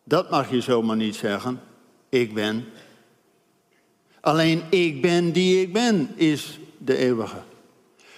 dat 0.04 0.30
mag 0.30 0.50
je 0.50 0.60
zomaar 0.60 0.96
niet 0.96 1.16
zeggen. 1.16 1.60
Ik 2.08 2.34
ben. 2.34 2.64
Alleen 4.20 4.62
ik 4.70 5.02
ben 5.02 5.32
die 5.32 5.60
ik 5.60 5.72
ben 5.72 6.10
is 6.14 6.58
de 6.78 6.96
eeuwige. 6.96 7.42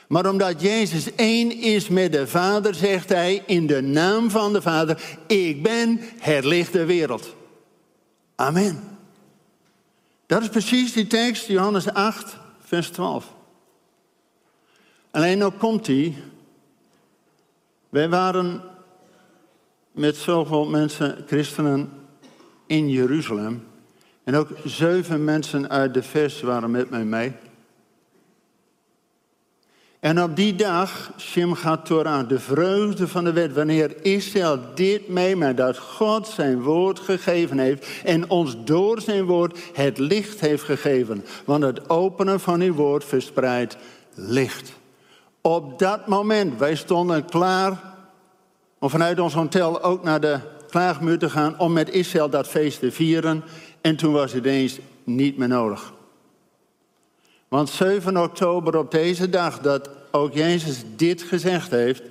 Maar 0.09 0.31
omdat 0.31 0.61
Jezus 0.61 1.15
één 1.15 1.53
is 1.53 1.89
met 1.89 2.13
de 2.13 2.27
Vader, 2.27 2.75
zegt 2.75 3.09
hij 3.09 3.43
in 3.47 3.67
de 3.67 3.81
naam 3.81 4.31
van 4.31 4.53
de 4.53 4.63
Vader, 4.63 5.19
ik 5.27 5.63
ben 5.63 6.01
het 6.19 6.45
licht 6.45 6.73
der 6.73 6.87
wereld. 6.87 7.35
Amen. 8.35 8.99
Dat 10.27 10.43
is 10.43 10.49
precies 10.49 10.93
die 10.93 11.07
tekst, 11.07 11.47
Johannes 11.47 11.93
8, 11.93 12.37
vers 12.65 12.89
12. 12.89 13.39
Alleen 15.11 15.39
nou 15.39 15.53
komt 15.53 15.87
hij. 15.87 16.15
Wij 17.89 18.09
waren 18.09 18.63
met 19.93 20.17
zoveel 20.17 20.67
mensen, 20.67 21.25
christenen, 21.27 21.91
in 22.67 22.91
Jeruzalem. 22.91 23.67
En 24.25 24.35
ook 24.35 24.49
zeven 24.65 25.25
mensen 25.25 25.71
uit 25.71 25.95
de 25.95 26.03
vers 26.03 26.41
waren 26.41 26.71
met 26.71 26.91
mij 26.91 27.05
mee. 27.05 27.33
En 30.01 30.23
op 30.23 30.37
die 30.37 30.55
dag, 30.55 31.13
Shimchat 31.19 31.87
Torah, 31.87 32.29
de 32.29 32.39
vreugde 32.39 33.09
van 33.09 33.25
de 33.25 33.33
wet, 33.33 33.53
wanneer 33.53 34.05
Israël 34.05 34.59
dit 34.75 35.09
meemaakt, 35.09 35.57
dat 35.57 35.79
God 35.79 36.27
zijn 36.27 36.63
woord 36.63 36.99
gegeven 36.99 37.59
heeft 37.59 37.87
en 38.05 38.31
ons 38.31 38.57
door 38.65 39.01
zijn 39.01 39.25
woord 39.25 39.59
het 39.73 39.99
licht 39.99 40.41
heeft 40.41 40.63
gegeven. 40.63 41.25
Want 41.45 41.63
het 41.63 41.89
openen 41.91 42.41
van 42.41 42.61
uw 42.61 42.75
woord 42.75 43.05
verspreidt 43.05 43.77
licht. 44.15 44.73
Op 45.41 45.79
dat 45.79 46.07
moment, 46.07 46.59
wij 46.59 46.75
stonden 46.75 47.25
klaar 47.25 47.95
om 48.79 48.91
vanuit 48.91 49.21
ons 49.21 49.35
hotel 49.35 49.83
ook 49.83 50.03
naar 50.03 50.21
de 50.21 50.41
klaagmuur 50.69 51.19
te 51.19 51.31
gaan 51.31 51.59
om 51.59 51.73
met 51.73 51.91
Israël 51.91 52.31
dat 52.31 52.49
feest 52.49 52.81
te 52.81 52.93
vieren. 52.93 53.45
En 53.81 53.97
toen 53.97 54.13
was 54.13 54.33
het 54.33 54.45
eens 54.45 54.79
niet 55.05 55.37
meer 55.37 55.49
nodig. 55.49 55.93
Want 57.49 57.69
7 57.69 58.17
oktober 58.17 58.77
op 58.77 58.91
deze 58.91 59.29
dag 59.29 59.59
dat 59.59 59.91
ook 60.11 60.33
Jezus 60.33 60.83
dit 60.97 61.23
gezegd 61.23 61.71
heeft, 61.71 62.03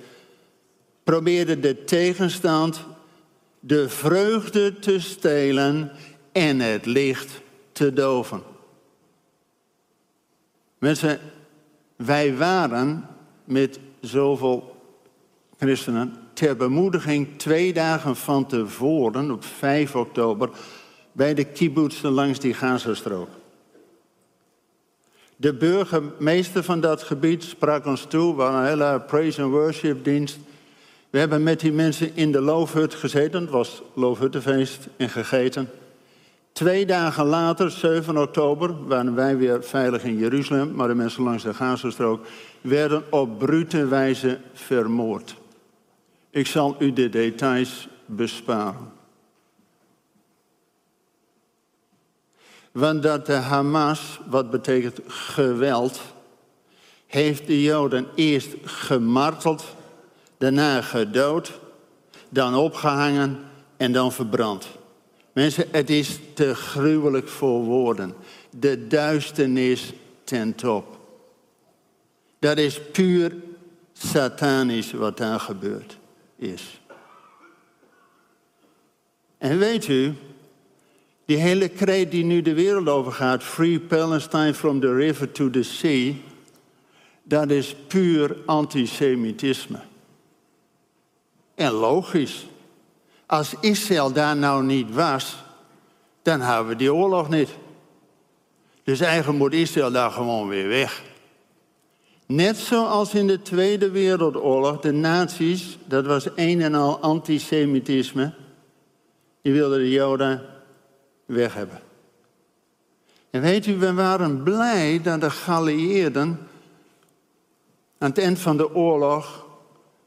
probeerde 1.04 1.60
de 1.60 1.84
tegenstand 1.84 2.84
de 3.60 3.88
vreugde 3.88 4.78
te 4.78 5.00
stelen 5.00 5.92
en 6.32 6.60
het 6.60 6.86
licht 6.86 7.40
te 7.72 7.92
doven. 7.92 8.42
Mensen, 10.78 11.20
wij 11.96 12.36
waren 12.36 13.08
met 13.50 13.78
zoveel 14.00 14.76
christenen 15.58 16.14
ter 16.32 16.56
bemoediging 16.56 17.28
twee 17.36 17.72
dagen 17.72 18.16
van 18.16 18.46
tevoren, 18.46 19.30
op 19.30 19.44
5 19.44 19.96
oktober, 19.96 20.50
bij 21.12 21.34
de 21.34 21.44
kibbutzen 21.44 22.10
langs 22.10 22.38
die 22.38 22.54
Gazastrook. 22.54 23.28
De 25.36 25.54
burgemeester 25.54 26.62
van 26.62 26.80
dat 26.80 27.02
gebied 27.02 27.44
sprak 27.44 27.86
ons 27.86 28.04
toe, 28.04 28.36
we 28.36 28.42
een 28.42 28.64
hele 28.64 29.02
praise 29.06 29.42
and 29.42 29.52
worship 29.52 30.04
dienst. 30.04 30.38
We 31.10 31.18
hebben 31.18 31.42
met 31.42 31.60
die 31.60 31.72
mensen 31.72 32.16
in 32.16 32.32
de 32.32 32.40
loofhut 32.40 32.94
gezeten, 32.94 33.40
het 33.40 33.50
was 33.50 33.82
loofhuttenfeest, 33.94 34.88
en 34.96 35.08
gegeten. 35.08 35.70
Twee 36.52 36.86
dagen 36.86 37.26
later, 37.26 37.70
7 37.70 38.16
oktober, 38.18 38.86
waren 38.86 39.14
wij 39.14 39.36
weer 39.36 39.64
veilig 39.64 40.04
in 40.04 40.16
Jeruzalem, 40.16 40.74
maar 40.74 40.88
de 40.88 40.94
mensen 40.94 41.22
langs 41.22 41.42
de 41.42 41.54
Gazastrook 41.54 42.26
werden 42.60 43.04
op 43.10 43.38
brute 43.38 43.86
wijze 43.86 44.40
vermoord. 44.52 45.36
Ik 46.30 46.46
zal 46.46 46.76
u 46.78 46.92
de 46.92 47.08
details 47.08 47.88
besparen. 48.06 48.92
Want 52.72 53.02
dat 53.02 53.26
de 53.26 53.32
Hamas, 53.32 54.20
wat 54.26 54.50
betekent 54.50 55.00
geweld, 55.06 56.00
heeft 57.06 57.46
de 57.46 57.62
Joden 57.62 58.06
eerst 58.14 58.48
gemarteld, 58.64 59.64
daarna 60.38 60.82
gedood, 60.82 61.60
dan 62.28 62.54
opgehangen 62.54 63.38
en 63.76 63.92
dan 63.92 64.12
verbrand. 64.12 64.68
Mensen, 65.32 65.66
het 65.70 65.90
is 65.90 66.18
te 66.34 66.54
gruwelijk 66.54 67.28
voor 67.28 67.60
woorden. 67.60 68.14
De 68.58 68.86
duisternis 68.86 69.92
ten 70.24 70.54
top. 70.54 70.98
Dat 72.38 72.58
is 72.58 72.80
puur 72.92 73.34
satanisch 73.92 74.92
wat 74.92 75.16
daar 75.16 75.40
gebeurd 75.40 75.98
is. 76.36 76.80
En 79.38 79.58
weet 79.58 79.88
u, 79.88 80.14
die 81.24 81.36
hele 81.36 81.68
kreet 81.68 82.10
die 82.10 82.24
nu 82.24 82.42
de 82.42 82.54
wereld 82.54 82.88
over 82.88 83.12
gaat, 83.12 83.44
Free 83.44 83.80
Palestine 83.80 84.54
from 84.54 84.80
the 84.80 84.94
river 84.94 85.32
to 85.32 85.50
the 85.50 85.62
sea, 85.62 86.14
dat 87.22 87.50
is 87.50 87.76
puur 87.86 88.36
antisemitisme. 88.46 89.80
En 91.54 91.72
logisch. 91.72 92.46
Als 93.30 93.54
Israël 93.60 94.12
daar 94.12 94.36
nou 94.36 94.64
niet 94.64 94.94
was, 94.94 95.36
dan 96.22 96.40
hebben 96.40 96.68
we 96.68 96.76
die 96.76 96.94
oorlog 96.94 97.28
niet. 97.28 97.48
Dus 98.82 99.00
eigenlijk 99.00 99.38
moet 99.38 99.52
Israël 99.52 99.90
daar 99.90 100.10
gewoon 100.10 100.48
weer 100.48 100.68
weg. 100.68 101.02
Net 102.26 102.56
zoals 102.56 103.14
in 103.14 103.26
de 103.26 103.42
Tweede 103.42 103.90
Wereldoorlog, 103.90 104.80
de 104.80 104.92
nazi's, 104.92 105.78
dat 105.84 106.06
was 106.06 106.28
een 106.34 106.60
en 106.60 106.74
al 106.74 107.00
antisemitisme, 107.00 108.34
die 109.42 109.52
wilden 109.52 109.78
de 109.78 109.90
Joden 109.90 110.42
weg 111.26 111.54
hebben. 111.54 111.80
En 113.30 113.40
weet 113.40 113.66
u, 113.66 113.76
we 113.76 113.94
waren 113.94 114.42
blij 114.42 115.00
dat 115.02 115.20
de 115.20 115.30
geallieerden 115.30 116.48
aan 117.98 118.08
het 118.08 118.18
eind 118.18 118.38
van 118.38 118.56
de 118.56 118.74
oorlog 118.74 119.46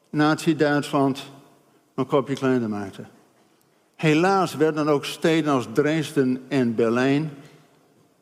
Nazi-Duitsland 0.09 1.31
een 1.95 2.05
kopje 2.05 2.35
kleiner 2.35 2.69
maakten. 2.69 3.07
Helaas 3.95 4.55
werden 4.55 4.87
ook 4.87 5.05
steden 5.05 5.53
als 5.53 5.67
Dresden 5.73 6.43
en 6.47 6.75
Berlijn 6.75 7.31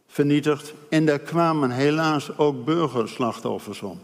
vernietigd. 0.08 0.74
En 0.90 1.06
daar 1.06 1.20
kwamen 1.20 1.70
helaas 1.70 2.38
ook 2.38 2.66
burgerslachtoffers 2.66 3.81
om. 3.81 4.00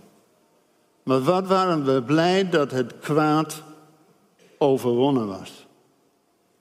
Maar 1.03 1.21
wat 1.21 1.47
waren 1.47 1.85
we 1.85 2.03
blij 2.03 2.49
dat 2.49 2.71
het 2.71 2.93
kwaad 2.99 3.63
overwonnen 4.57 5.27
was. 5.27 5.65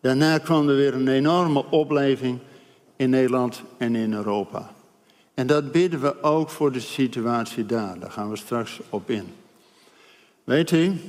Daarna 0.00 0.38
kwam 0.38 0.68
er 0.68 0.76
weer 0.76 0.94
een 0.94 1.08
enorme 1.08 1.64
opleving 1.70 2.38
in 2.96 3.10
Nederland 3.10 3.62
en 3.78 3.94
in 3.94 4.12
Europa. 4.12 4.70
En 5.34 5.46
dat 5.46 5.72
bidden 5.72 6.00
we 6.00 6.22
ook 6.22 6.50
voor 6.50 6.72
de 6.72 6.80
situatie 6.80 7.66
daar. 7.66 7.98
Daar 7.98 8.10
gaan 8.10 8.30
we 8.30 8.36
straks 8.36 8.80
op 8.90 9.10
in. 9.10 9.34
Weet 10.44 10.70
u, 10.70 11.00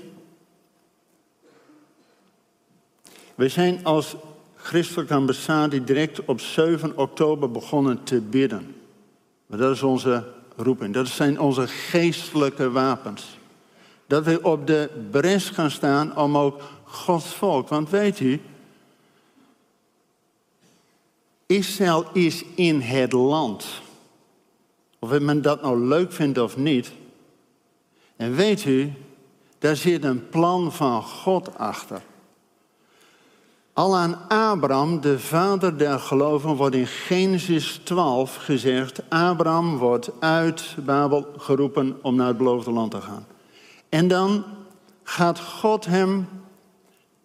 we 3.38 3.50
zijn 3.50 3.86
als 3.86 4.16
christelijke 4.56 5.14
ambassade 5.14 5.84
direct 5.84 6.26
op 6.26 6.40
7 6.40 6.98
oktober 6.98 7.52
begonnen 7.52 8.04
te 8.04 8.22
bidden. 8.22 8.76
Maar 9.46 9.58
dat 9.58 9.76
is 9.76 9.84
onze 9.84 10.24
roeping. 10.56 10.94
Dat 10.94 11.08
zijn 11.08 11.40
onze 11.40 11.68
geestelijke 11.68 12.72
wapens. 12.72 13.38
Dat 14.08 14.24
we 14.24 14.44
op 14.44 14.68
de 14.68 14.90
bres 15.12 15.50
gaan 15.50 15.72
staan 15.72 16.18
om 16.18 16.38
ook 16.38 16.62
Gods 16.84 17.34
volk. 17.34 17.68
Want 17.68 17.90
weet 17.90 18.20
u, 18.20 18.42
Israël 21.46 22.06
is 22.14 22.44
in 22.56 22.82
het 22.82 23.12
land. 23.12 23.66
Of 25.00 25.20
men 25.20 25.42
dat 25.42 25.62
nou 25.62 25.80
leuk 25.80 26.12
vindt 26.12 26.38
of 26.38 26.58
niet. 26.58 26.92
En 28.16 28.36
weet 28.36 28.66
u, 28.66 28.94
daar 29.60 29.76
zit 29.76 30.04
een 30.04 30.30
plan 30.30 30.74
van 30.74 31.04
God 31.04 31.58
achter. 31.58 32.02
Al 33.78 33.96
aan 33.98 34.20
Abraham, 34.28 35.02
de 35.02 35.20
vader 35.20 35.78
der 35.78 36.00
geloven, 36.00 36.56
wordt 36.56 36.76
in 36.76 36.88
Genesis 36.88 37.80
12 37.84 38.36
gezegd: 38.36 39.02
Abraham 39.10 39.78
wordt 39.78 40.10
uit 40.20 40.76
Babel 40.86 41.28
geroepen 41.38 41.98
om 42.02 42.16
naar 42.16 42.28
het 42.28 42.38
beloofde 42.38 42.72
land 42.72 42.92
te 42.92 43.02
gaan. 43.02 43.26
En 43.90 44.08
dan 44.08 44.44
gaat 45.04 45.40
God 45.40 45.86
hem 45.86 46.28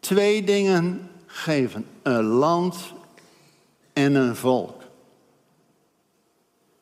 twee 0.00 0.44
dingen 0.44 1.10
geven: 1.26 1.86
een 2.02 2.24
land 2.24 2.76
en 3.92 4.14
een 4.14 4.36
volk. 4.36 4.82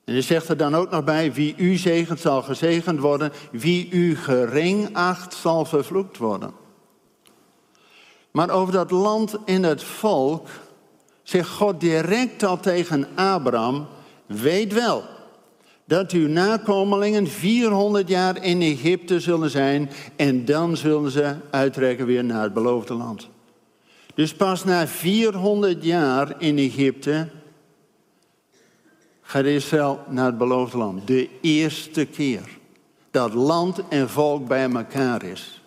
En 0.04 0.12
hij 0.12 0.22
zegt 0.22 0.48
er 0.48 0.56
dan 0.56 0.74
ook 0.74 0.90
nog 0.90 1.04
bij: 1.04 1.32
wie 1.32 1.54
u 1.56 1.76
zegent 1.76 2.20
zal 2.20 2.42
gezegend 2.42 3.00
worden, 3.00 3.32
wie 3.50 3.90
u 3.90 4.16
gering 4.16 4.96
acht 4.96 5.34
zal 5.34 5.64
vervloekt 5.64 6.16
worden. 6.16 6.60
Maar 8.30 8.50
over 8.50 8.72
dat 8.72 8.90
land 8.90 9.38
en 9.44 9.62
het 9.62 9.84
volk 9.84 10.48
zegt 11.22 11.48
God 11.48 11.80
direct 11.80 12.42
al 12.42 12.60
tegen 12.60 13.06
Abraham: 13.14 13.86
Weet 14.26 14.72
wel 14.72 15.04
dat 15.84 16.10
uw 16.10 16.28
nakomelingen 16.28 17.26
400 17.26 18.08
jaar 18.08 18.44
in 18.44 18.62
Egypte 18.62 19.20
zullen 19.20 19.50
zijn 19.50 19.90
en 20.16 20.44
dan 20.44 20.76
zullen 20.76 21.10
ze 21.10 21.34
uittrekken 21.50 22.06
weer 22.06 22.24
naar 22.24 22.42
het 22.42 22.54
beloofde 22.54 22.94
land. 22.94 23.28
Dus 24.14 24.34
pas 24.34 24.64
na 24.64 24.86
400 24.86 25.84
jaar 25.84 26.34
in 26.38 26.58
Egypte 26.58 27.28
gaat 29.22 29.44
Israël 29.44 30.00
naar 30.08 30.26
het 30.26 30.38
beloofde 30.38 30.78
land. 30.78 31.06
De 31.06 31.28
eerste 31.40 32.04
keer 32.04 32.58
dat 33.10 33.34
land 33.34 33.82
en 33.88 34.08
volk 34.08 34.48
bij 34.48 34.70
elkaar 34.70 35.22
is. 35.22 35.59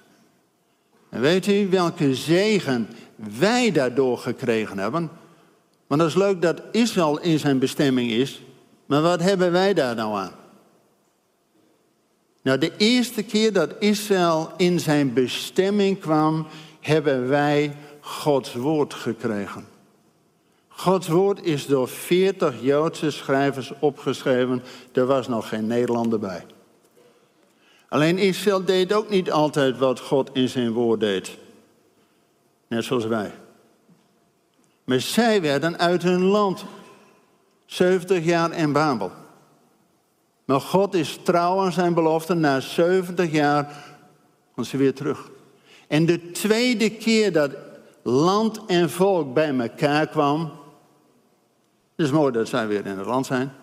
Weet 1.19 1.47
u 1.47 1.69
welke 1.69 2.15
zegen 2.15 2.89
wij 3.15 3.71
daardoor 3.71 4.17
gekregen 4.17 4.77
hebben? 4.77 5.09
Want 5.87 6.01
dat 6.01 6.09
is 6.09 6.15
leuk 6.15 6.41
dat 6.41 6.61
Israël 6.71 7.19
in 7.19 7.39
zijn 7.39 7.59
bestemming 7.59 8.11
is, 8.11 8.41
maar 8.85 9.01
wat 9.01 9.21
hebben 9.21 9.51
wij 9.51 9.73
daar 9.73 9.95
nou 9.95 10.17
aan? 10.17 10.31
Nou, 12.41 12.57
de 12.57 12.71
eerste 12.77 13.23
keer 13.23 13.53
dat 13.53 13.75
Israël 13.79 14.51
in 14.57 14.79
zijn 14.79 15.13
bestemming 15.13 15.99
kwam, 15.99 16.47
hebben 16.79 17.27
wij 17.27 17.75
Gods 17.99 18.53
woord 18.53 18.93
gekregen. 18.93 19.65
Gods 20.67 21.07
woord 21.07 21.43
is 21.43 21.65
door 21.65 21.87
40 21.87 22.55
Joodse 22.61 23.11
schrijvers 23.11 23.71
opgeschreven. 23.79 24.63
Er 24.91 25.05
was 25.05 25.27
nog 25.27 25.47
geen 25.47 25.67
Nederlander 25.67 26.19
bij. 26.19 26.45
Alleen 27.93 28.17
Israël 28.17 28.65
deed 28.65 28.93
ook 28.93 29.09
niet 29.09 29.31
altijd 29.31 29.77
wat 29.77 29.99
God 29.99 30.29
in 30.33 30.49
zijn 30.49 30.71
woord 30.71 30.99
deed. 30.99 31.37
Net 32.67 32.83
zoals 32.83 33.05
wij. 33.05 33.31
Maar 34.83 34.99
zij 34.99 35.41
werden 35.41 35.79
uit 35.79 36.03
hun 36.03 36.23
land 36.23 36.65
70 37.65 38.23
jaar 38.23 38.53
in 38.53 38.71
Babel. 38.71 39.11
Maar 40.45 40.61
God 40.61 40.93
is 40.93 41.19
trouw 41.23 41.59
aan 41.59 41.71
zijn 41.71 41.93
belofte. 41.93 42.33
Na 42.33 42.59
70 42.59 43.31
jaar 43.31 43.85
komt 44.55 44.67
ze 44.67 44.77
weer 44.77 44.93
terug. 44.93 45.29
En 45.87 46.05
de 46.05 46.31
tweede 46.31 46.89
keer 46.89 47.31
dat 47.31 47.51
land 48.01 48.65
en 48.65 48.89
volk 48.89 49.33
bij 49.33 49.57
elkaar 49.59 50.07
kwam. 50.07 50.41
Het 51.95 52.05
is 52.05 52.11
mooi 52.11 52.31
dat 52.31 52.47
zij 52.47 52.67
weer 52.67 52.85
in 52.85 52.97
het 52.97 53.07
land 53.07 53.25
zijn. 53.25 53.53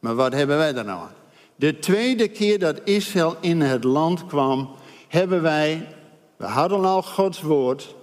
Maar 0.00 0.14
wat 0.14 0.32
hebben 0.32 0.56
wij 0.56 0.72
daar 0.72 0.84
nou 0.84 1.00
aan? 1.00 1.23
De 1.64 1.78
tweede 1.78 2.28
keer 2.28 2.58
dat 2.58 2.80
Israël 2.84 3.36
in 3.40 3.60
het 3.60 3.84
land 3.84 4.26
kwam, 4.26 4.70
hebben 5.08 5.42
wij, 5.42 5.88
we 6.36 6.46
hadden 6.46 6.84
al 6.84 7.02
Gods 7.02 7.40
woord. 7.40 7.94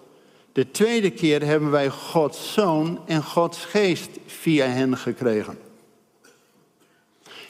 De 0.54 0.71
tweede 0.71 1.10
keer 1.10 1.45
hebben 1.45 1.71
wij 1.71 1.89
Gods 1.89 2.54
zoon 2.54 3.00
en 3.06 3.24
Gods 3.24 3.65
geest 3.65 4.10
via 4.26 4.65
hen 4.65 4.97
gekregen. 4.97 5.58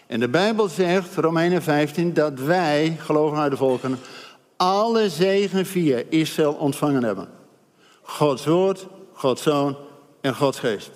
En 0.07 0.19
de 0.19 0.29
Bijbel 0.29 0.67
zegt, 0.67 1.15
Romeinen 1.15 1.61
15, 1.61 2.13
dat 2.13 2.39
wij, 2.39 2.97
geloven 2.99 3.37
uit 3.37 3.51
de 3.51 3.57
volken, 3.57 3.99
alle 4.57 5.09
zegen 5.09 5.65
via 5.65 6.01
Israël 6.09 6.53
ontvangen 6.53 7.03
hebben. 7.03 7.29
Gods 8.01 8.45
woord, 8.45 8.87
Gods 9.13 9.43
zoon 9.43 9.77
en 10.21 10.35
Gods 10.35 10.59
geest. 10.59 10.91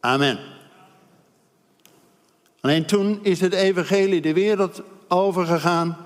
Amen. 0.00 0.38
Alleen 2.62 2.86
toen 2.86 3.18
is 3.22 3.40
het 3.40 3.52
evangelie 3.52 4.20
de 4.20 4.32
wereld 4.32 4.82
overgegaan. 5.08 5.96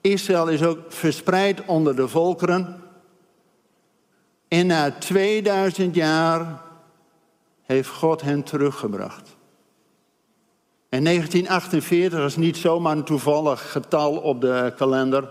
Israël 0.00 0.48
is 0.48 0.62
ook 0.62 0.78
verspreid 0.88 1.64
onder 1.64 1.96
de 1.96 2.08
volkeren. 2.08 2.82
En 4.48 4.66
na 4.66 4.90
2000 4.90 5.94
jaar 5.94 6.62
heeft 7.62 7.88
God 7.88 8.20
hen 8.20 8.42
teruggebracht. 8.42 9.36
En 10.88 11.04
1948 11.04 12.24
is 12.24 12.36
niet 12.36 12.56
zomaar 12.56 12.96
een 12.96 13.04
toevallig 13.04 13.72
getal 13.72 14.16
op 14.16 14.40
de 14.40 14.72
kalender. 14.76 15.28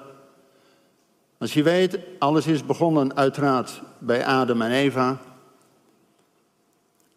Als 1.38 1.54
je 1.54 1.64
weet, 1.64 2.00
alles 2.20 2.48
is 2.48 2.66
begonnen 2.66 3.16
uiteraard 3.16 3.82
bij 3.98 4.26
Adam 4.26 4.62
en 4.62 4.72
Eva. 4.72 5.18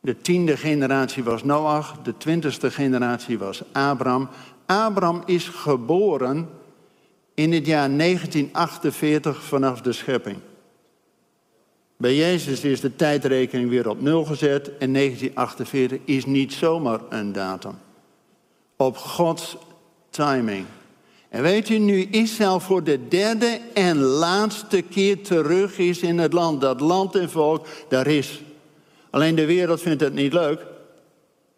De 0.05 0.21
tiende 0.21 0.57
generatie 0.57 1.23
was 1.23 1.45
Noach, 1.45 2.03
de 2.03 2.17
twintigste 2.17 2.71
generatie 2.71 3.39
was 3.39 3.63
Abraham. 3.73 4.29
Abraham 4.67 5.23
is 5.27 5.49
geboren 5.49 6.49
in 7.35 7.53
het 7.53 7.67
jaar 7.67 7.97
1948 7.97 9.43
vanaf 9.43 9.81
de 9.81 9.93
schepping. 9.93 10.37
Bij 11.97 12.17
Jezus 12.17 12.61
is 12.65 12.81
de 12.81 12.97
tijdrekening 12.97 13.69
weer 13.69 13.89
op 13.89 14.01
nul 14.01 14.25
gezet 14.25 14.77
en 14.79 14.93
1948 14.93 15.99
is 16.05 16.27
niet 16.27 16.53
zomaar 16.53 17.01
een 17.09 17.33
datum. 17.33 17.75
Op 18.77 18.97
Gods 18.97 19.57
timing. 20.11 20.67
En 21.29 21.43
weet 21.43 21.69
u, 21.69 21.79
nu 21.79 22.03
Israël 22.11 22.61
voor 22.61 22.85
de 22.85 23.09
derde 23.09 23.61
en 23.75 23.97
laatste 23.99 24.81
keer 24.81 25.23
terug 25.23 25.79
is 25.79 25.99
in 25.99 26.19
het 26.19 26.33
land, 26.33 26.61
dat 26.61 26.81
land 26.81 27.15
en 27.15 27.31
volk 27.31 27.67
daar 27.89 28.07
is. 28.07 28.43
Alleen 29.13 29.35
de 29.35 29.47
wereld 29.47 29.81
vindt 29.81 30.01
het 30.01 30.15
niet 30.15 30.33
leuk. 30.33 30.67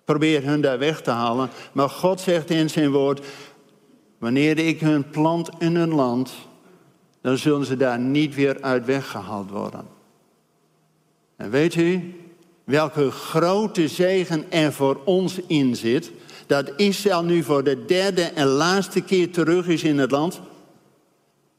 Probeer 0.05 0.43
hun 0.43 0.61
daar 0.61 0.79
weg 0.79 1.01
te 1.01 1.11
halen. 1.11 1.51
Maar 1.73 1.89
God 1.89 2.21
zegt 2.21 2.51
in 2.51 2.71
zijn 2.71 2.91
woord, 2.91 3.27
wanneer 4.19 4.59
ik 4.59 4.81
hun 4.81 5.11
plant 5.11 5.51
in 5.59 5.77
hun 5.77 5.95
land, 5.95 6.33
dan 7.21 7.39
zullen 7.39 7.67
ze 7.67 7.77
daar 7.77 7.99
niet 7.99 8.35
weer 8.35 8.63
uit 8.63 8.85
weggehaald 8.85 9.51
worden. 9.51 9.87
En 11.37 11.51
weet 11.51 11.75
u 11.75 12.15
welke 12.65 13.11
grote 13.11 13.89
zegen 13.89 14.53
er 14.53 14.73
voor 14.73 15.01
ons 15.05 15.41
in 15.47 15.77
zit? 15.77 16.13
Dat 16.47 16.73
Israël 16.77 17.25
nu 17.25 17.43
voor 17.43 17.65
de 17.65 17.85
derde 17.85 18.23
en 18.23 18.47
laatste 18.47 19.01
keer 19.01 19.31
terug 19.31 19.67
is 19.67 19.83
in 19.83 19.99
het 19.99 20.11
land. 20.11 20.35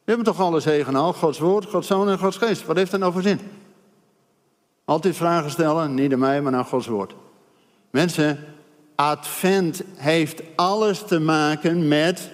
We 0.03 0.11
hebben 0.11 0.25
toch 0.25 0.39
alle 0.39 0.59
zegen 0.59 0.95
al? 0.95 1.13
Gods 1.13 1.39
woord, 1.39 1.65
Gods 1.65 1.87
zoon 1.87 2.09
en 2.09 2.17
Gods 2.17 2.37
geest. 2.37 2.65
Wat 2.65 2.75
heeft 2.75 2.91
dat 2.91 2.99
nou 2.99 3.13
voor 3.13 3.21
zin? 3.21 3.39
Altijd 4.85 5.15
vragen 5.15 5.51
stellen, 5.51 5.93
niet 5.93 6.13
aan 6.13 6.19
mij, 6.19 6.41
maar 6.41 6.51
naar 6.51 6.65
Gods 6.65 6.87
woord. 6.87 7.15
Mensen, 7.89 8.39
Advent 8.95 9.81
heeft 9.95 10.41
alles 10.55 11.03
te 11.03 11.19
maken 11.19 11.87
met 11.87 12.31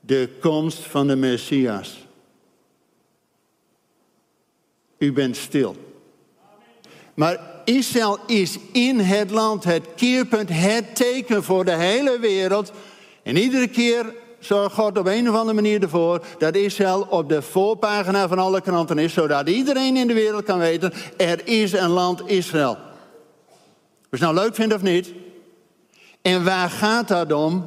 de 0.00 0.28
komst 0.40 0.78
van 0.78 1.06
de 1.06 1.16
Messias. 1.16 2.06
U 4.98 5.12
bent 5.12 5.36
stil. 5.36 5.76
Maar 7.14 7.40
Israël 7.64 8.18
is 8.26 8.58
in 8.72 8.98
het 8.98 9.30
land 9.30 9.64
het 9.64 9.86
keerpunt, 9.96 10.48
het 10.48 10.96
teken 10.96 11.44
voor 11.44 11.64
de 11.64 11.74
hele 11.74 12.18
wereld. 12.18 12.72
En 13.22 13.36
iedere 13.36 13.68
keer 13.68 14.14
zorgt 14.44 14.74
God 14.74 14.98
op 14.98 15.06
een 15.06 15.28
of 15.28 15.34
andere 15.36 15.54
manier 15.54 15.82
ervoor 15.82 16.24
dat 16.38 16.54
Israël 16.54 17.06
op 17.10 17.28
de 17.28 17.42
voorpagina 17.42 18.28
van 18.28 18.38
alle 18.38 18.60
kranten 18.60 18.98
is, 18.98 19.12
zodat 19.12 19.48
iedereen 19.48 19.96
in 19.96 20.06
de 20.06 20.14
wereld 20.14 20.44
kan 20.44 20.58
weten, 20.58 20.92
er 21.16 21.46
is 21.46 21.72
een 21.72 21.90
land 21.90 22.22
Israël. 22.26 22.70
Of 22.70 24.18
je 24.18 24.24
het 24.26 24.34
nou 24.34 24.34
leuk 24.34 24.54
vindt 24.54 24.74
of 24.74 24.82
niet. 24.82 25.12
En 26.22 26.44
waar 26.44 26.70
gaat 26.70 27.08
dat 27.08 27.32
om? 27.32 27.64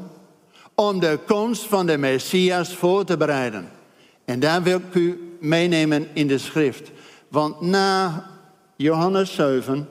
Om 0.76 1.00
de 1.00 1.20
komst 1.28 1.64
van 1.64 1.86
de 1.86 1.98
Messias 1.98 2.76
voor 2.76 3.04
te 3.04 3.18
bereiden. 3.18 3.72
En 4.26 4.40
daar 4.40 4.64
wil 4.64 4.78
ik 4.78 4.94
u 4.94 5.38
meenemen 5.40 6.08
in 6.14 6.28
de 6.28 6.38
schrift. 6.38 6.92
Want 7.28 7.62
na 7.62 8.26
Johannes 8.76 9.34
7 9.34 9.88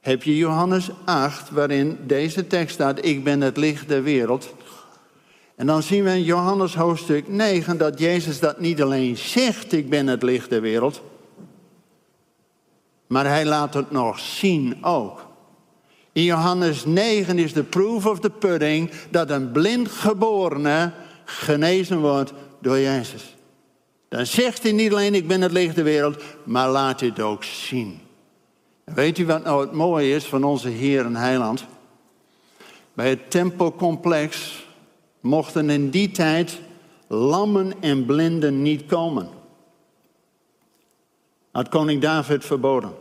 heb 0.00 0.22
je 0.22 0.36
Johannes 0.36 0.90
8, 1.04 1.50
waarin 1.50 1.98
deze 2.06 2.46
tekst 2.46 2.74
staat: 2.74 3.04
Ik 3.04 3.24
ben 3.24 3.40
het 3.40 3.56
licht 3.56 3.88
der 3.88 4.02
wereld. 4.02 4.54
En 5.56 5.66
dan 5.66 5.82
zien 5.82 6.04
we 6.04 6.10
in 6.10 6.22
Johannes 6.22 6.74
hoofdstuk 6.74 7.28
9 7.28 7.78
dat 7.78 7.98
Jezus 7.98 8.40
dat 8.40 8.60
niet 8.60 8.82
alleen 8.82 9.16
zegt: 9.16 9.72
Ik 9.72 9.88
ben 9.88 10.06
het 10.06 10.22
licht 10.22 10.50
der 10.50 10.60
wereld. 10.60 11.02
Maar 13.06 13.26
hij 13.26 13.44
laat 13.44 13.74
het 13.74 13.90
nog 13.90 14.18
zien 14.18 14.84
ook. 14.84 15.26
In 16.12 16.22
Johannes 16.22 16.84
9 16.84 17.38
is 17.38 17.52
de 17.52 17.62
proof 17.62 18.06
of 18.06 18.20
the 18.20 18.30
pudding 18.30 18.90
dat 19.10 19.30
een 19.30 19.52
blind 19.52 19.88
geborene 19.88 20.92
genezen 21.24 22.00
wordt 22.00 22.32
door 22.60 22.78
Jezus. 22.78 23.36
Dan 24.08 24.26
zegt 24.26 24.62
hij 24.62 24.72
niet 24.72 24.92
alleen 24.92 25.14
ik 25.14 25.28
ben 25.28 25.40
het 25.40 25.52
licht 25.52 25.74
der 25.74 25.84
wereld, 25.84 26.22
maar 26.44 26.68
laat 26.68 27.00
het 27.00 27.20
ook 27.20 27.44
zien. 27.44 28.00
En 28.84 28.94
weet 28.94 29.18
u 29.18 29.26
wat 29.26 29.44
nou 29.44 29.60
het 29.60 29.72
mooie 29.72 30.14
is 30.14 30.24
van 30.24 30.44
onze 30.44 30.68
Heer 30.68 31.04
en 31.04 31.16
Heiland? 31.16 31.64
Bij 32.92 33.08
het 33.08 33.30
tempelcomplex 33.30 34.63
mochten 35.24 35.70
in 35.70 35.90
die 35.90 36.10
tijd 36.10 36.60
lammen 37.06 37.72
en 37.80 38.04
blinden 38.04 38.62
niet 38.62 38.86
komen. 38.86 39.28
Had 41.50 41.68
koning 41.68 42.00
David 42.00 42.44
verboden. 42.44 42.92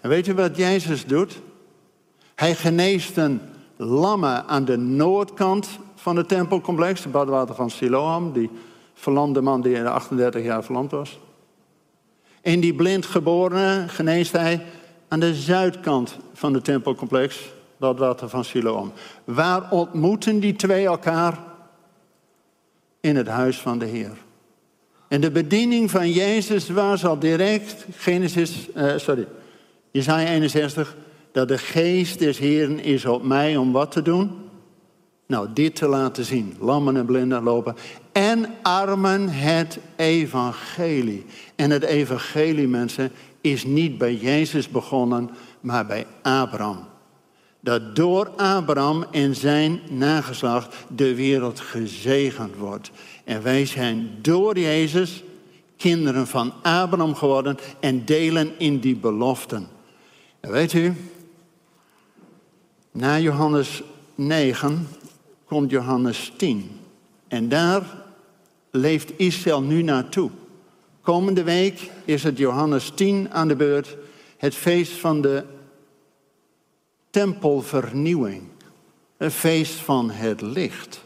En 0.00 0.08
weet 0.08 0.26
u 0.26 0.34
wat 0.34 0.56
Jezus 0.56 1.06
doet? 1.06 1.40
Hij 2.34 2.54
geneest 2.54 3.16
een 3.16 3.40
lamme 3.76 4.44
aan 4.44 4.64
de 4.64 4.76
noordkant 4.76 5.68
van 5.94 6.16
het 6.16 6.28
tempelcomplex, 6.28 7.02
de 7.02 7.08
badwater 7.08 7.54
van 7.54 7.70
Siloam, 7.70 8.32
die 8.32 8.50
verlamde 8.94 9.40
man 9.40 9.60
die 9.60 9.82
38 9.82 10.42
jaar 10.42 10.64
verlamd 10.64 10.90
was. 10.90 11.18
En 12.42 12.60
die 12.60 12.74
blind 12.74 13.06
geborene 13.06 13.84
geneest 13.88 14.32
hij 14.32 14.64
aan 15.08 15.20
de 15.20 15.34
zuidkant 15.34 16.16
van 16.32 16.54
het 16.54 16.64
tempelcomplex, 16.64 17.53
dat 17.84 17.98
water 17.98 18.28
van 18.28 18.44
Siloam. 18.44 18.92
Waar 19.24 19.70
ontmoeten 19.70 20.40
die 20.40 20.56
twee 20.56 20.84
elkaar? 20.84 21.38
In 23.00 23.16
het 23.16 23.28
huis 23.28 23.58
van 23.58 23.78
de 23.78 23.84
Heer. 23.84 24.16
En 25.08 25.20
de 25.20 25.30
bediening 25.30 25.90
van 25.90 26.10
Jezus 26.10 26.68
was 26.68 27.04
al 27.04 27.18
direct, 27.18 27.86
Genesis, 27.96 28.68
uh, 28.76 28.96
sorry, 28.96 29.26
Jesaja 29.90 30.28
61, 30.28 30.96
dat 31.32 31.48
de 31.48 31.58
geest 31.58 32.18
des 32.18 32.38
Heeren 32.38 32.80
is 32.80 33.04
op 33.04 33.22
mij 33.22 33.56
om 33.56 33.72
wat 33.72 33.92
te 33.92 34.02
doen? 34.02 34.30
Nou, 35.26 35.48
dit 35.54 35.76
te 35.76 35.86
laten 35.86 36.24
zien. 36.24 36.56
Lammen 36.60 36.96
en 36.96 37.06
blinden 37.06 37.42
lopen. 37.42 37.76
En 38.12 38.46
armen 38.62 39.28
het 39.28 39.78
evangelie. 39.96 41.24
En 41.56 41.70
het 41.70 41.82
evangelie, 41.82 42.68
mensen, 42.68 43.10
is 43.40 43.64
niet 43.64 43.98
bij 43.98 44.14
Jezus 44.14 44.68
begonnen, 44.68 45.30
maar 45.60 45.86
bij 45.86 46.06
Abraham. 46.22 46.86
Dat 47.64 47.96
door 47.96 48.28
Abraham 48.36 49.04
en 49.10 49.34
zijn 49.34 49.80
nageslacht 49.90 50.74
de 50.88 51.14
wereld 51.14 51.60
gezegend 51.60 52.56
wordt. 52.56 52.90
En 53.24 53.42
wij 53.42 53.66
zijn 53.66 54.10
door 54.22 54.58
Jezus 54.58 55.22
kinderen 55.76 56.26
van 56.26 56.52
Abraham 56.62 57.14
geworden 57.14 57.56
en 57.80 58.04
delen 58.04 58.58
in 58.58 58.78
die 58.78 58.96
beloften. 58.96 59.68
En 60.40 60.50
weet 60.50 60.72
u, 60.72 60.94
na 62.92 63.18
Johannes 63.18 63.82
9 64.14 64.88
komt 65.44 65.70
Johannes 65.70 66.32
10. 66.36 66.70
En 67.28 67.48
daar 67.48 67.82
leeft 68.70 69.12
Israël 69.16 69.62
nu 69.62 69.82
naartoe. 69.82 70.30
Komende 71.00 71.42
week 71.42 71.90
is 72.04 72.22
het 72.22 72.38
Johannes 72.38 72.92
10 72.94 73.32
aan 73.32 73.48
de 73.48 73.56
beurt, 73.56 73.96
het 74.36 74.54
feest 74.54 74.92
van 74.92 75.20
de 75.20 75.44
tempelvernieuwing. 77.14 78.42
Een 79.16 79.30
feest 79.30 79.74
van 79.74 80.10
het 80.10 80.40
licht. 80.40 81.04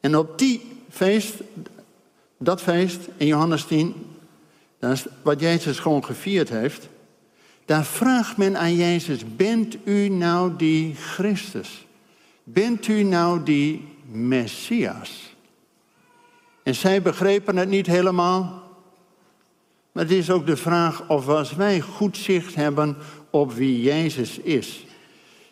En 0.00 0.16
op 0.16 0.38
die 0.38 0.62
feest, 0.90 1.34
dat 2.38 2.62
feest 2.62 2.98
in 3.16 3.26
Johannes 3.26 3.64
10, 3.64 3.94
dat 4.78 4.92
is 4.92 5.06
wat 5.22 5.40
Jezus 5.40 5.78
gewoon 5.78 6.04
gevierd 6.04 6.48
heeft. 6.48 6.88
Daar 7.64 7.84
vraagt 7.84 8.36
men 8.36 8.58
aan 8.58 8.74
Jezus, 8.74 9.36
bent 9.36 9.76
u 9.84 10.08
nou 10.08 10.56
die 10.56 10.94
Christus? 10.94 11.86
Bent 12.44 12.86
u 12.86 13.02
nou 13.02 13.42
die 13.42 13.88
Messias? 14.04 15.34
En 16.62 16.74
zij 16.74 17.02
begrepen 17.02 17.56
het 17.56 17.68
niet 17.68 17.86
helemaal. 17.86 18.62
Maar 19.92 20.04
het 20.04 20.12
is 20.12 20.30
ook 20.30 20.46
de 20.46 20.56
vraag 20.56 21.08
of 21.08 21.28
als 21.28 21.54
wij 21.54 21.80
goed 21.80 22.16
zicht 22.16 22.54
hebben 22.54 22.96
op 23.30 23.52
wie 23.52 23.82
Jezus 23.82 24.38
is. 24.38 24.85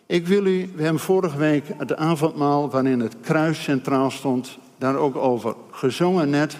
Ik 0.06 0.26
wil 0.26 0.46
u, 0.46 0.70
we 0.74 0.82
hebben 0.82 1.00
vorige 1.00 1.36
week 1.36 1.64
het 1.76 1.96
avondmaal 1.96 2.70
waarin 2.70 3.00
het 3.00 3.16
kruis 3.20 3.62
centraal 3.62 4.10
stond, 4.10 4.58
daar 4.78 4.96
ook 4.96 5.16
over 5.16 5.54
gezongen 5.70 6.30
net. 6.30 6.56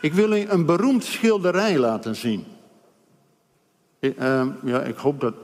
Ik 0.00 0.12
wil 0.12 0.32
u 0.32 0.44
een 0.48 0.66
beroemd 0.66 1.04
schilderij 1.04 1.78
laten 1.78 2.16
zien. 2.16 2.44
Uh, 4.00 4.46
ja, 4.64 4.80
ik 4.80 4.96
hoop 4.96 5.20
dat. 5.20 5.34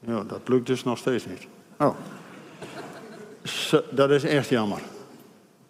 Ja, 0.00 0.24
dat 0.24 0.40
lukt 0.44 0.66
dus 0.66 0.84
nog 0.84 0.98
steeds 0.98 1.26
niet. 1.26 1.46
Oh. 1.78 1.96
Dat 3.90 4.10
is 4.10 4.24
echt 4.24 4.48
jammer. 4.48 4.80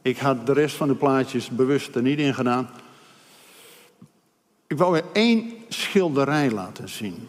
Ik 0.02 0.18
had 0.18 0.46
de 0.46 0.52
rest 0.52 0.76
van 0.76 0.88
de 0.88 0.94
plaatjes 0.94 1.50
bewust 1.50 1.94
er 1.94 2.02
niet 2.02 2.18
in 2.18 2.34
gedaan. 2.34 2.70
Ik 4.66 4.78
wou 4.78 4.96
er 4.96 5.04
één 5.12 5.52
schilderij 5.68 6.50
laten 6.50 6.88
zien. 6.88 7.28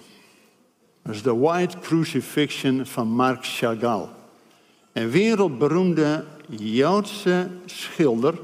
Dat 1.08 1.16
is 1.16 1.22
de 1.22 1.36
White 1.36 1.78
Crucifixion 1.80 2.86
van 2.86 3.08
Marc 3.08 3.38
Chagall. 3.42 4.08
Een 4.94 5.10
wereldberoemde 5.10 6.24
Joodse 6.50 7.48
schilder. 7.66 8.40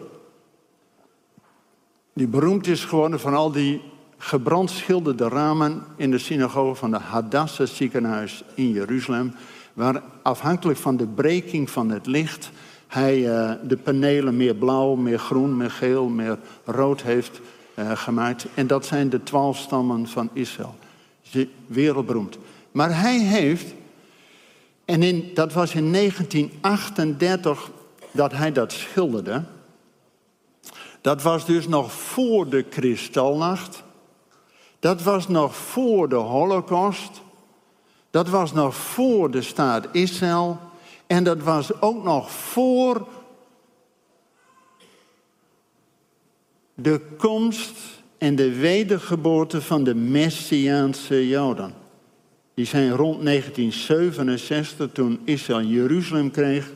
Die 2.13 2.27
beroemd 2.27 2.67
is 2.67 2.85
geworden 2.85 3.19
van 3.19 3.33
al 3.33 3.51
die 3.51 3.81
gebrandschilderde 4.17 5.27
ramen 5.27 5.83
in 5.95 6.11
de 6.11 6.17
synagoge 6.17 6.75
van 6.75 6.91
de 6.91 6.97
Hadassah 6.97 7.67
ziekenhuis 7.67 8.43
in 8.55 8.71
Jeruzalem. 8.71 9.33
Waar 9.73 10.01
afhankelijk 10.21 10.79
van 10.79 10.97
de 10.97 11.07
breking 11.07 11.69
van 11.69 11.89
het 11.89 12.05
licht 12.05 12.51
hij 12.87 13.19
uh, 13.19 13.51
de 13.63 13.77
panelen 13.77 14.37
meer 14.37 14.55
blauw, 14.55 14.95
meer 14.95 15.19
groen, 15.19 15.57
meer 15.57 15.71
geel, 15.71 16.07
meer 16.07 16.37
rood 16.65 17.01
heeft 17.01 17.41
uh, 17.75 17.91
gemaakt. 17.91 18.45
En 18.53 18.67
dat 18.67 18.85
zijn 18.85 19.09
de 19.09 19.23
twaalf 19.23 19.57
stammen 19.57 20.07
van 20.07 20.29
Israël. 20.33 20.75
Wereldberoemd. 21.65 22.37
Maar 22.71 22.99
hij 22.99 23.19
heeft, 23.19 23.73
en 24.85 25.03
in, 25.03 25.31
dat 25.33 25.53
was 25.53 25.75
in 25.75 25.91
1938 25.91 27.71
dat 28.11 28.31
hij 28.31 28.51
dat 28.51 28.71
schilderde. 28.71 29.43
Dat 31.01 31.21
was 31.21 31.45
dus 31.45 31.67
nog 31.67 31.91
voor 31.91 32.49
de 32.49 32.63
kristalnacht. 32.63 33.83
Dat 34.79 35.01
was 35.01 35.27
nog 35.27 35.55
voor 35.55 36.09
de 36.09 36.15
holocaust. 36.15 37.21
Dat 38.09 38.29
was 38.29 38.53
nog 38.53 38.75
voor 38.75 39.31
de 39.31 39.41
staat 39.41 39.87
Israël. 39.91 40.59
En 41.07 41.23
dat 41.23 41.43
was 41.43 41.81
ook 41.81 42.03
nog 42.03 42.31
voor 42.31 43.07
de 46.73 47.01
komst 47.17 48.02
en 48.23 48.35
de 48.35 48.55
wedergeboorte 48.55 49.61
van 49.61 49.83
de 49.83 49.95
Messiaanse 49.95 51.27
Joden. 51.27 51.73
Die 52.53 52.65
zijn 52.65 52.91
rond 52.91 53.25
1967, 53.25 54.91
toen 54.91 55.19
Israël 55.23 55.61
Jeruzalem 55.61 56.31
kreeg, 56.31 56.71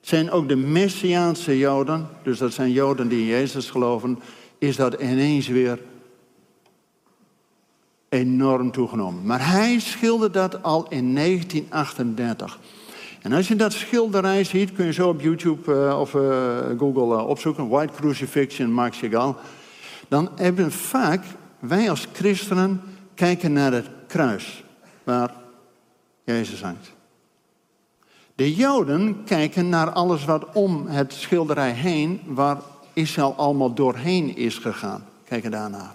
zijn 0.00 0.30
ook 0.30 0.48
de 0.48 0.56
Messiaanse 0.56 1.58
Joden, 1.58 2.08
dus 2.22 2.38
dat 2.38 2.52
zijn 2.52 2.72
Joden 2.72 3.08
die 3.08 3.20
in 3.20 3.26
Jezus 3.26 3.70
geloven, 3.70 4.18
is 4.58 4.76
dat 4.76 4.94
ineens 4.94 5.48
weer 5.48 5.78
enorm 8.08 8.70
toegenomen. 8.70 9.26
Maar 9.26 9.50
hij 9.50 9.78
schilderde 9.78 10.38
dat 10.38 10.62
al 10.62 10.86
in 10.88 11.14
1938. 11.14 12.58
En 13.22 13.32
als 13.32 13.48
je 13.48 13.56
dat 13.56 13.72
schilderij 13.72 14.44
ziet, 14.44 14.72
kun 14.72 14.86
je 14.86 14.92
zo 14.92 15.08
op 15.08 15.20
YouTube 15.20 15.72
uh, 15.72 16.00
of 16.00 16.14
uh, 16.14 16.58
Google 16.78 17.16
uh, 17.16 17.26
opzoeken. 17.26 17.68
White 17.68 17.92
Crucifixion, 17.92 18.72
Marc 18.72 18.94
Chagall. 18.94 19.34
Dan 20.12 20.28
hebben 20.34 20.72
vaak, 20.72 21.24
wij 21.58 21.90
als 21.90 22.06
christenen, 22.12 22.80
kijken 23.14 23.52
naar 23.52 23.72
het 23.72 23.88
kruis 24.06 24.64
waar 25.04 25.34
Jezus 26.24 26.62
hangt. 26.62 26.92
De 28.34 28.54
Joden 28.54 29.24
kijken 29.24 29.68
naar 29.68 29.90
alles 29.90 30.24
wat 30.24 30.52
om 30.52 30.86
het 30.86 31.12
schilderij 31.12 31.70
heen, 31.70 32.20
waar 32.26 32.58
Israël 32.92 33.34
allemaal 33.36 33.74
doorheen 33.74 34.36
is 34.36 34.58
gegaan. 34.58 35.04
Kijken 35.24 35.50
daarnaar. 35.50 35.94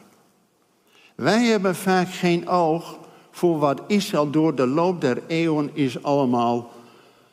Wij 1.16 1.44
hebben 1.44 1.76
vaak 1.76 2.10
geen 2.10 2.48
oog 2.48 2.98
voor 3.32 3.60
wat 3.60 3.82
Israël 3.88 4.30
door 4.30 4.56
de 4.56 4.68
loop 4.68 5.02
der 5.02 5.22
eeuwen 5.28 5.70
is 5.74 6.04
allemaal 6.04 6.72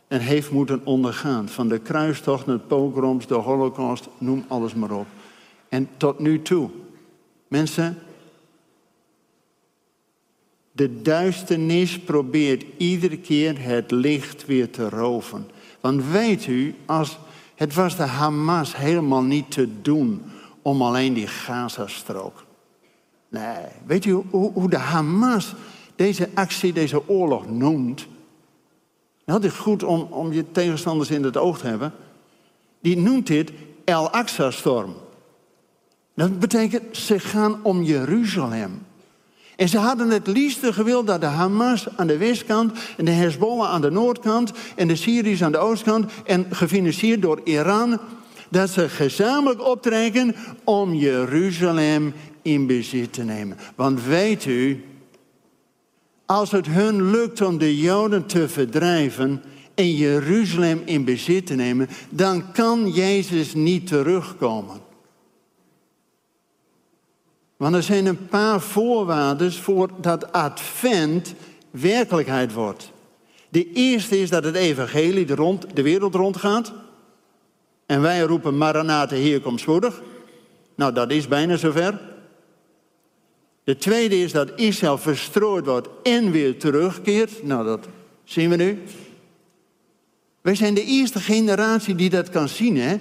en 0.09 0.21
heeft 0.21 0.51
moeten 0.51 0.81
ondergaan. 0.85 1.49
Van 1.49 1.69
de 1.69 1.79
kruistocht, 1.79 2.47
het 2.47 2.67
pogroms, 2.67 3.27
de 3.27 3.35
holocaust, 3.35 4.09
noem 4.19 4.45
alles 4.49 4.75
maar 4.75 4.91
op. 4.91 5.07
En 5.75 5.89
tot 5.97 6.19
nu 6.19 6.43
toe. 6.43 6.71
Mensen, 7.49 7.99
de 10.73 11.03
duisternis 11.03 12.01
probeert 12.01 12.65
iedere 12.77 13.19
keer 13.19 13.63
het 13.63 13.91
licht 13.91 14.47
weer 14.47 14.71
te 14.71 14.89
roven. 14.89 15.51
Want 15.81 16.05
weet 16.11 16.47
u, 16.47 16.75
als, 16.87 17.19
het 17.55 17.75
was 17.75 17.97
de 17.97 18.03
Hamas 18.03 18.77
helemaal 18.77 19.23
niet 19.23 19.51
te 19.51 19.81
doen 19.83 20.23
om 20.63 20.83
alleen 20.83 21.15
die 21.15 21.27
Gazastrook. 21.27 22.45
Nee, 23.29 23.65
weet 23.87 24.05
u 24.05 24.11
hoe, 24.31 24.53
hoe 24.53 24.71
de 24.71 24.79
Hamas 24.79 25.55
deze 25.97 26.29
actie, 26.35 26.73
deze 26.73 27.09
oorlog 27.09 27.51
noemt? 27.51 28.07
Nou, 29.25 29.47
is 29.47 29.53
goed 29.53 29.83
om, 29.83 30.01
om 30.01 30.33
je 30.33 30.51
tegenstanders 30.51 31.11
in 31.11 31.25
het 31.25 31.37
oog 31.37 31.59
te 31.59 31.67
hebben. 31.67 31.93
Die 32.81 32.97
noemt 32.97 33.27
dit 33.27 33.53
El 33.85 34.11
Aqsa-storm. 34.11 34.95
Dat 36.15 36.39
betekent, 36.39 36.97
ze 36.97 37.19
gaan 37.19 37.59
om 37.63 37.83
Jeruzalem. 37.83 38.83
En 39.57 39.69
ze 39.69 39.79
hadden 39.79 40.11
het 40.11 40.27
liefste 40.27 40.73
gewild 40.73 41.07
dat 41.07 41.21
de 41.21 41.27
Hamas 41.27 41.87
aan 41.97 42.07
de 42.07 42.17
westkant 42.17 42.73
en 42.97 43.05
de 43.05 43.11
Hezbollah 43.11 43.71
aan 43.71 43.81
de 43.81 43.91
noordkant 43.91 44.53
en 44.77 44.89
de 44.89 44.97
Syriërs 44.97 45.43
aan 45.43 45.53
de 45.53 45.59
oostkant 45.59 46.13
en 46.25 46.47
gefinancierd 46.51 47.23
door 47.23 47.41
Iran, 47.45 48.01
dat 48.49 48.71
ze 48.71 48.89
gezamenlijk 48.89 49.67
optrekken 49.67 50.35
om 50.65 50.95
Jeruzalem 50.95 52.15
in 52.43 52.67
bezit 52.67 53.13
te 53.13 53.23
nemen. 53.23 53.57
Want 53.75 54.05
weet 54.05 54.45
u, 54.45 54.85
als 56.27 56.51
het 56.51 56.67
hun 56.67 57.11
lukt 57.11 57.41
om 57.41 57.59
de 57.59 57.79
Joden 57.79 58.27
te 58.27 58.49
verdrijven 58.49 59.43
en 59.75 59.95
Jeruzalem 59.95 60.83
in 60.85 61.05
bezit 61.05 61.47
te 61.47 61.55
nemen, 61.55 61.89
dan 62.09 62.53
kan 62.53 62.91
Jezus 62.91 63.55
niet 63.55 63.87
terugkomen. 63.87 64.93
Want 67.65 67.77
er 67.77 67.83
zijn 67.83 68.07
een 68.07 68.27
paar 68.27 68.61
voorwaarden 68.61 69.53
voor 69.53 69.91
dat 70.01 70.33
advent 70.33 71.35
werkelijkheid 71.71 72.53
wordt. 72.53 72.93
De 73.49 73.73
eerste 73.73 74.21
is 74.21 74.31
dat 74.31 74.45
het 74.45 74.55
evangelie 74.55 75.27
de, 75.27 75.35
rond, 75.35 75.67
de 75.75 75.83
wereld 75.83 76.15
rondgaat. 76.15 76.73
En 77.87 78.01
wij 78.01 78.21
roepen 78.21 78.59
Maranatha, 78.59 79.17
hier 79.17 79.41
komt 79.41 79.61
spoedig. 79.61 80.03
Nou, 80.75 80.93
dat 80.93 81.11
is 81.11 81.29
bijna 81.29 81.57
zover. 81.57 82.01
De 83.65 83.77
tweede 83.77 84.21
is 84.21 84.33
dat 84.33 84.53
Israël 84.57 84.99
verstrooid 84.99 85.67
wordt 85.67 85.89
en 86.03 86.31
weer 86.31 86.59
terugkeert. 86.59 87.43
Nou, 87.43 87.65
dat 87.65 87.89
zien 88.25 88.51
we 88.51 88.57
nu. 88.57 88.83
Wij 90.41 90.55
zijn 90.55 90.75
de 90.75 90.85
eerste 90.85 91.21
generatie 91.21 91.95
die 91.95 92.11
dat 92.11 92.31
kan 92.31 92.49
zien, 92.49 92.77
hè? 92.77 92.97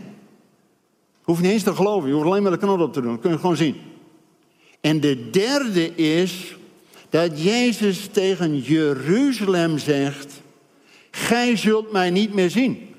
Hoef 1.22 1.42
niet 1.42 1.52
eens 1.52 1.64
te 1.64 1.76
geloven, 1.76 2.10
je 2.10 2.16
hoeft 2.16 2.28
alleen 2.28 2.44
maar 2.44 2.52
de 2.52 2.58
knop 2.58 2.80
op 2.80 2.94
te 2.94 3.02
doen. 3.02 3.20
Kun 3.20 3.32
je 3.32 3.38
gewoon 3.38 3.56
zien. 3.56 3.76
En 4.84 5.00
de 5.00 5.30
derde 5.30 5.96
is 5.96 6.56
dat 7.10 7.44
Jezus 7.44 8.08
tegen 8.12 8.60
Jeruzalem 8.60 9.78
zegt: 9.78 10.42
Gij 11.12 11.56
zult 11.58 11.92
mij 11.92 12.10
niet 12.10 12.34
meer 12.34 12.50
zien. 12.50 12.96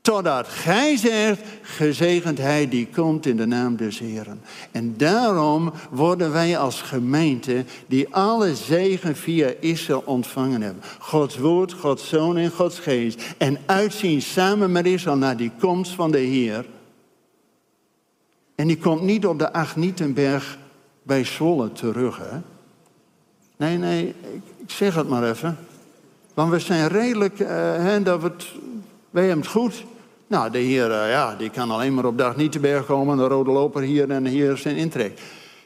Totdat 0.00 0.48
gij 0.48 0.96
zegt, 0.96 1.40
gezegend 1.62 2.38
hij 2.38 2.68
die 2.68 2.88
komt 2.94 3.26
in 3.26 3.36
de 3.36 3.46
naam 3.46 3.76
des 3.76 3.98
Heren. 3.98 4.40
En 4.70 4.96
daarom 4.96 5.72
worden 5.90 6.32
wij 6.32 6.58
als 6.58 6.82
gemeente 6.82 7.64
die 7.86 8.14
alle 8.14 8.54
zegen 8.54 9.16
via 9.16 9.52
Israël 9.60 10.02
ontvangen 10.06 10.62
hebben. 10.62 10.82
Gods 10.98 11.38
woord, 11.38 11.72
Gods 11.72 12.08
zoon 12.08 12.36
en 12.36 12.50
Gods 12.50 12.78
geest. 12.78 13.22
En 13.38 13.58
uitzien 13.66 14.22
samen 14.22 14.72
met 14.72 14.86
Israël 14.86 15.16
naar 15.16 15.36
die 15.36 15.52
komst 15.58 15.92
van 15.92 16.10
de 16.10 16.18
Heer. 16.18 16.66
En 18.54 18.66
die 18.66 18.78
komt 18.78 19.02
niet 19.02 19.26
op 19.26 19.38
de 19.38 19.52
Agnietenberg 19.52 20.62
bij 21.04 21.24
Zwolle 21.24 21.72
terug. 21.72 22.18
Hè? 22.18 22.38
Nee, 23.56 23.78
nee, 23.78 24.08
ik, 24.08 24.42
ik, 24.56 24.70
zeg 24.70 24.94
het 24.94 25.08
maar 25.08 25.30
even. 25.30 25.58
Want 26.34 26.50
we 26.50 26.58
zijn 26.58 26.88
redelijk, 26.88 27.38
uh, 27.38 27.48
hè, 27.76 28.02
dat 28.02 28.20
we 28.20 28.26
het, 28.26 28.46
wij 29.10 29.26
hebben 29.26 29.44
het 29.44 29.52
goed. 29.52 29.84
Nou, 30.26 30.50
de 30.50 30.58
Heer, 30.58 30.90
uh, 30.90 31.10
ja, 31.10 31.34
die 31.36 31.50
kan 31.50 31.70
alleen 31.70 31.94
maar 31.94 32.04
op 32.04 32.18
dag 32.18 32.36
niet 32.36 32.52
te 32.52 32.58
berg 32.58 32.86
komen. 32.86 33.16
De 33.16 33.26
rode 33.26 33.50
loper 33.50 33.82
hier 33.82 34.10
en 34.10 34.26
hier 34.26 34.56
zijn 34.56 34.76
intrek. 34.76 35.20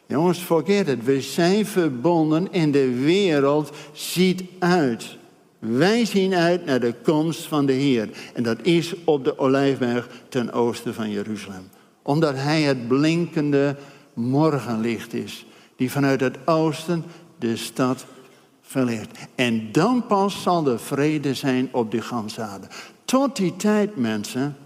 Jongens, 0.06 0.38
forget 0.38 0.88
it. 0.88 1.04
We 1.04 1.20
zijn 1.20 1.66
verbonden 1.66 2.52
en 2.52 2.70
de 2.70 2.94
wereld 2.94 3.70
ziet 3.92 4.42
uit. 4.58 5.16
Wij 5.58 6.04
zien 6.04 6.34
uit 6.34 6.64
naar 6.64 6.80
de 6.80 6.94
komst 7.02 7.46
van 7.46 7.66
de 7.66 7.72
Heer. 7.72 8.08
En 8.34 8.42
dat 8.42 8.58
is 8.62 8.94
op 9.04 9.24
de 9.24 9.38
Olijfberg 9.38 10.08
ten 10.28 10.52
oosten 10.52 10.94
van 10.94 11.10
Jeruzalem. 11.10 11.68
Omdat 12.02 12.34
Hij 12.34 12.62
het 12.62 12.88
blinkende 12.88 13.76
morgenlicht 14.18 15.12
is. 15.12 15.46
Die 15.76 15.90
vanuit 15.90 16.20
het 16.20 16.38
oosten 16.44 17.04
de 17.38 17.56
stad 17.56 18.06
verlicht. 18.62 19.18
En 19.34 19.72
dan 19.72 20.06
pas 20.06 20.42
zal 20.42 20.66
er 20.66 20.80
vrede 20.80 21.34
zijn 21.34 21.68
op 21.72 21.90
die 21.90 22.00
gansaarde. 22.00 22.66
Tot 23.04 23.36
die 23.36 23.56
tijd, 23.56 23.96
mensen. 23.96 24.56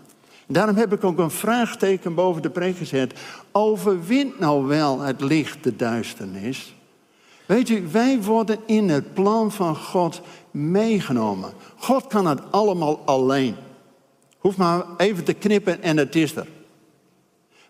Daarom 0.47 0.77
heb 0.77 0.93
ik 0.93 1.05
ook 1.05 1.19
een 1.19 1.31
vraagteken 1.31 2.15
boven 2.15 2.43
de 2.43 2.51
preek 2.51 2.77
gezet. 2.77 3.21
Overwint 3.53 4.39
nou 4.39 4.67
wel 4.67 5.01
het 5.01 5.21
licht 5.21 5.65
de 5.65 5.77
duisternis? 5.77 6.75
Weet 7.47 7.69
u, 7.69 7.89
wij 7.91 8.23
worden 8.23 8.59
in 8.67 8.89
het 8.89 9.15
plan 9.15 9.53
van 9.53 9.77
God 9.77 10.21
meegenomen. 10.51 11.53
God 11.77 12.07
kan 12.07 12.27
het 12.27 12.41
allemaal 12.51 13.03
alleen. 13.05 13.55
Hoef 14.39 14.57
maar 14.57 14.85
even 14.97 15.25
te 15.25 15.33
knippen 15.33 15.83
en 15.83 15.97
het 15.97 16.17
is 16.17 16.37
er. 16.37 16.47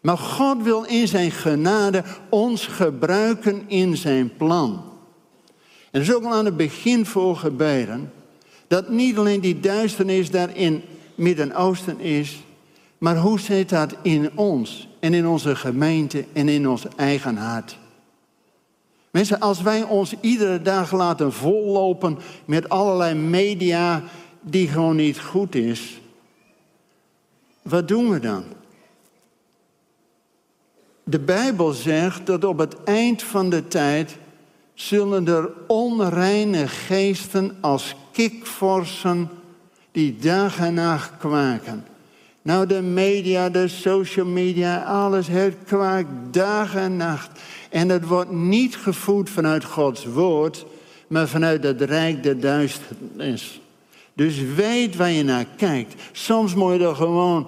Maar 0.02 0.18
God 0.18 0.62
wil 0.62 0.82
in 0.82 1.08
zijn 1.08 1.30
genade 1.30 2.04
ons 2.28 2.66
gebruiken 2.66 3.62
in 3.66 3.96
zijn 3.96 4.36
plan. 4.36 4.82
En 5.90 6.00
er 6.00 6.08
is 6.08 6.14
ook 6.14 6.24
al 6.24 6.32
aan 6.32 6.44
het 6.44 6.56
begin 6.56 7.06
voor 7.06 7.36
gebeden 7.36 8.12
dat 8.66 8.88
niet 8.88 9.18
alleen 9.18 9.40
die 9.40 9.60
duisternis 9.60 10.30
daar 10.30 10.56
in 10.56 10.82
Midden-Oosten 11.14 12.00
is, 12.00 12.42
maar 12.98 13.16
hoe 13.16 13.40
zit 13.40 13.68
dat 13.68 13.94
in 14.02 14.30
ons 14.34 14.88
en 15.00 15.14
in 15.14 15.26
onze 15.26 15.56
gemeente 15.56 16.24
en 16.32 16.48
in 16.48 16.68
ons 16.68 16.86
eigen 16.96 17.36
hart? 17.36 17.78
Mensen, 19.10 19.40
als 19.40 19.62
wij 19.62 19.82
ons 19.82 20.14
iedere 20.20 20.62
dag 20.62 20.92
laten 20.92 21.32
vollopen 21.32 22.18
met 22.44 22.68
allerlei 22.68 23.14
media 23.14 24.02
die 24.40 24.68
gewoon 24.68 24.96
niet 24.96 25.20
goed 25.20 25.54
is, 25.54 26.00
wat 27.62 27.88
doen 27.88 28.10
we 28.10 28.18
dan? 28.18 28.44
De 31.04 31.18
Bijbel 31.18 31.72
zegt 31.72 32.26
dat 32.26 32.44
op 32.44 32.58
het 32.58 32.76
eind 32.84 33.22
van 33.22 33.50
de 33.50 33.68
tijd 33.68 34.16
zullen 34.74 35.28
er 35.28 35.50
onreine 35.66 36.68
geesten 36.68 37.56
als 37.60 37.94
kikvorsen 38.12 39.28
die 39.92 40.16
dag 40.16 40.58
en 40.58 40.74
nacht 40.74 41.10
kwaken. 41.18 41.84
Nou, 42.42 42.66
de 42.66 42.82
media, 42.82 43.48
de 43.48 43.68
social 43.68 44.26
media, 44.26 44.82
alles, 44.82 45.26
het 45.28 45.56
kwaakt 45.66 46.08
dag 46.30 46.74
en 46.74 46.96
nacht. 46.96 47.40
En 47.70 47.88
het 47.88 48.06
wordt 48.06 48.30
niet 48.30 48.76
gevoed 48.76 49.30
vanuit 49.30 49.64
Gods 49.64 50.04
woord, 50.04 50.64
maar 51.06 51.28
vanuit 51.28 51.62
het 51.62 51.80
rijk 51.80 52.22
der 52.22 52.40
duisternis. 52.40 53.60
Dus 54.14 54.40
weet 54.54 54.96
waar 54.96 55.10
je 55.10 55.22
naar 55.22 55.46
kijkt. 55.56 55.94
Soms 56.12 56.54
moet 56.54 56.72
je 56.72 56.86
er 56.86 56.94
gewoon 56.94 57.46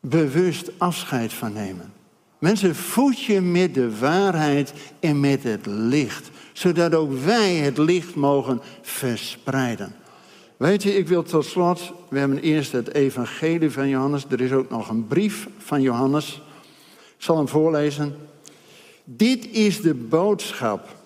bewust 0.00 0.70
afscheid 0.78 1.32
van 1.32 1.52
nemen. 1.52 1.92
Mensen, 2.38 2.74
voed 2.74 3.20
je 3.20 3.40
met 3.40 3.74
de 3.74 3.98
waarheid 3.98 4.72
en 5.00 5.20
met 5.20 5.42
het 5.42 5.66
licht. 5.66 6.30
Zodat 6.52 6.94
ook 6.94 7.12
wij 7.12 7.54
het 7.54 7.78
licht 7.78 8.14
mogen 8.14 8.60
verspreiden. 8.82 9.94
Weet 10.56 10.82
je, 10.82 10.96
ik 10.96 11.08
wil 11.08 11.22
tot 11.22 11.44
slot, 11.44 11.92
we 12.08 12.18
hebben 12.18 12.40
eerst 12.40 12.72
het 12.72 12.94
evangelie 12.94 13.70
van 13.70 13.88
Johannes. 13.88 14.24
Er 14.28 14.40
is 14.40 14.52
ook 14.52 14.70
nog 14.70 14.88
een 14.88 15.06
brief 15.06 15.48
van 15.58 15.82
Johannes. 15.82 16.42
Ik 17.16 17.24
zal 17.24 17.36
hem 17.36 17.48
voorlezen. 17.48 18.16
Dit 19.04 19.50
is 19.50 19.80
de 19.80 19.94
boodschap 19.94 20.96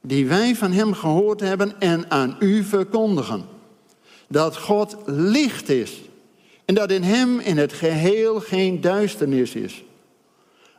die 0.00 0.26
wij 0.26 0.56
van 0.56 0.72
hem 0.72 0.94
gehoord 0.94 1.40
hebben 1.40 1.80
en 1.80 2.10
aan 2.10 2.36
u 2.38 2.64
verkondigen. 2.64 3.44
Dat 4.28 4.56
God 4.56 4.96
licht 5.06 5.68
is 5.68 6.00
en 6.68 6.74
dat 6.74 6.90
in 6.90 7.02
hem 7.02 7.38
in 7.38 7.58
het 7.58 7.72
geheel 7.72 8.40
geen 8.40 8.80
duisternis 8.80 9.54
is. 9.54 9.84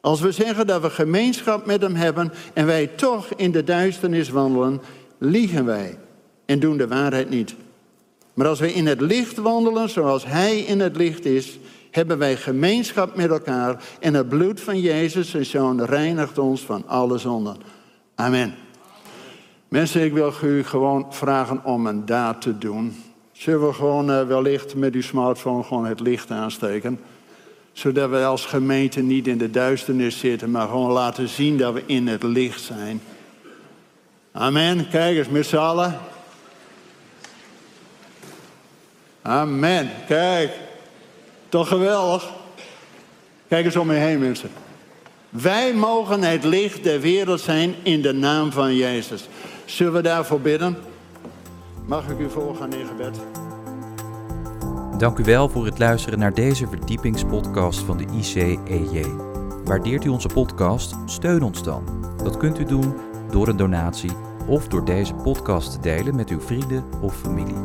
Als 0.02 0.22
we 0.22 0.32
zeggen 0.32 0.68
dat 0.68 0.82
we 0.82 0.90
gemeenschap 0.90 1.66
met 1.66 1.82
hem 1.82 1.96
hebben 1.96 2.32
en 2.54 2.66
wij 2.66 2.88
toch 2.88 3.28
in 3.36 3.52
de 3.52 3.64
duisternis 3.64 4.30
wandelen, 4.30 4.82
liegen 5.18 5.66
wij 5.66 5.98
en 6.46 6.60
doen 6.60 6.78
de 6.78 6.88
waarheid 6.88 7.30
niet. 7.30 7.56
Maar 8.34 8.48
als 8.48 8.60
wij 8.60 8.72
in 8.72 8.88
het 8.88 9.02
licht 9.02 9.38
wandelen 9.38 9.90
zoals 9.90 10.26
hij 10.26 10.60
in 10.60 10.80
het 10.80 10.96
licht 10.96 11.26
is, 11.26 11.60
hebben 11.92 12.18
wij 12.18 12.38
gemeenschap 12.38 13.16
met 13.16 13.30
elkaar 13.30 13.84
en 14.00 14.14
het 14.14 14.30
bloed 14.30 14.62
van 14.62 14.80
Jezus, 14.80 15.30
zijn 15.30 15.46
zoon, 15.46 15.86
reinigt 15.86 16.38
ons 16.38 16.62
van 16.62 16.88
alle 16.88 17.18
zonden. 17.18 17.58
Amen. 18.16 18.56
Mensen, 19.68 20.04
ik 20.04 20.14
wil 20.14 20.34
u 20.44 20.64
gewoon 20.64 21.06
vragen 21.10 21.66
om 21.66 21.88
een 21.88 22.06
daad 22.06 22.42
te 22.42 22.58
doen. 22.58 22.96
Zullen 23.40 23.68
we 23.68 23.74
gewoon 23.74 24.10
uh, 24.10 24.28
wellicht 24.28 24.76
met 24.76 24.94
uw 24.94 25.02
smartphone 25.02 25.64
gewoon 25.64 25.86
het 25.86 26.00
licht 26.00 26.32
aansteken? 26.32 27.00
Zodat 27.72 28.10
we 28.10 28.26
als 28.26 28.46
gemeente 28.46 29.02
niet 29.02 29.28
in 29.28 29.38
de 29.38 29.50
duisternis 29.50 30.20
zitten, 30.20 30.52
maar 30.52 30.68
gewoon 30.68 30.92
laten 30.92 31.28
zien 31.28 31.58
dat 31.58 31.74
we 31.74 31.84
in 31.86 32.08
het 32.08 32.24
licht 32.24 32.62
zijn. 32.62 33.02
Amen. 34.32 34.90
Kijk 34.90 35.18
eens 35.18 35.28
met 35.28 35.46
z'n 35.46 35.56
allen. 35.56 36.00
Amen. 39.22 39.90
Kijk. 40.08 40.52
Toch 41.50 41.68
geweldig. 41.68 42.30
Kijk 43.48 43.66
eens 43.66 43.76
om 43.76 43.92
je 43.92 43.98
heen, 43.98 44.20
mensen. 44.20 44.50
Wij 45.30 45.74
mogen 45.74 46.24
het 46.24 46.44
licht 46.44 46.84
der 46.84 47.00
wereld 47.00 47.42
zijn 47.42 47.76
in 47.84 48.02
de 48.02 48.14
naam 48.14 48.52
van 48.52 48.76
Jezus. 48.76 49.28
Zullen 49.66 49.94
we 49.94 50.02
daarvoor 50.02 50.42
bidden? 50.42 50.89
Mag 51.90 52.10
ik 52.10 52.20
u 52.20 52.30
voorgaan 52.30 52.74
in 52.74 52.86
gebed? 52.86 53.20
Dank 54.98 55.18
u 55.18 55.24
wel 55.24 55.50
voor 55.50 55.66
het 55.66 55.80
luisteren 55.80 56.20
naar 56.20 56.34
deze 56.34 56.68
verdiepingspodcast 56.68 57.80
van 57.80 57.98
de 57.98 58.06
ICEJ. 58.06 59.06
Waardeert 59.66 60.06
u 60.06 60.10
onze 60.10 60.28
podcast? 60.28 60.96
Steun 61.06 61.42
ons 61.42 61.64
dan. 61.64 61.84
Dat 62.24 62.38
kunt 62.38 62.60
u 62.60 62.66
doen 62.66 62.94
door 63.32 63.48
een 63.48 63.58
donatie 63.58 64.12
of 64.48 64.68
door 64.68 64.86
deze 64.86 65.14
podcast 65.14 65.72
te 65.72 65.80
delen 65.80 66.16
met 66.16 66.30
uw 66.30 66.40
vrienden 66.40 66.84
of 67.02 67.16
familie. 67.16 67.58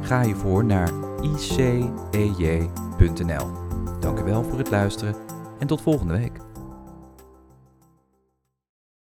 Ga 0.00 0.22
hiervoor 0.22 0.64
naar 0.64 0.90
icej.nl. 1.20 2.40
Dank 4.00 4.18
u 4.18 4.22
wel 4.22 4.44
voor 4.44 4.58
het 4.58 4.70
luisteren 4.70 5.14
en 5.58 5.66
tot 5.66 5.80
volgende 5.80 6.18
week. 6.18 6.51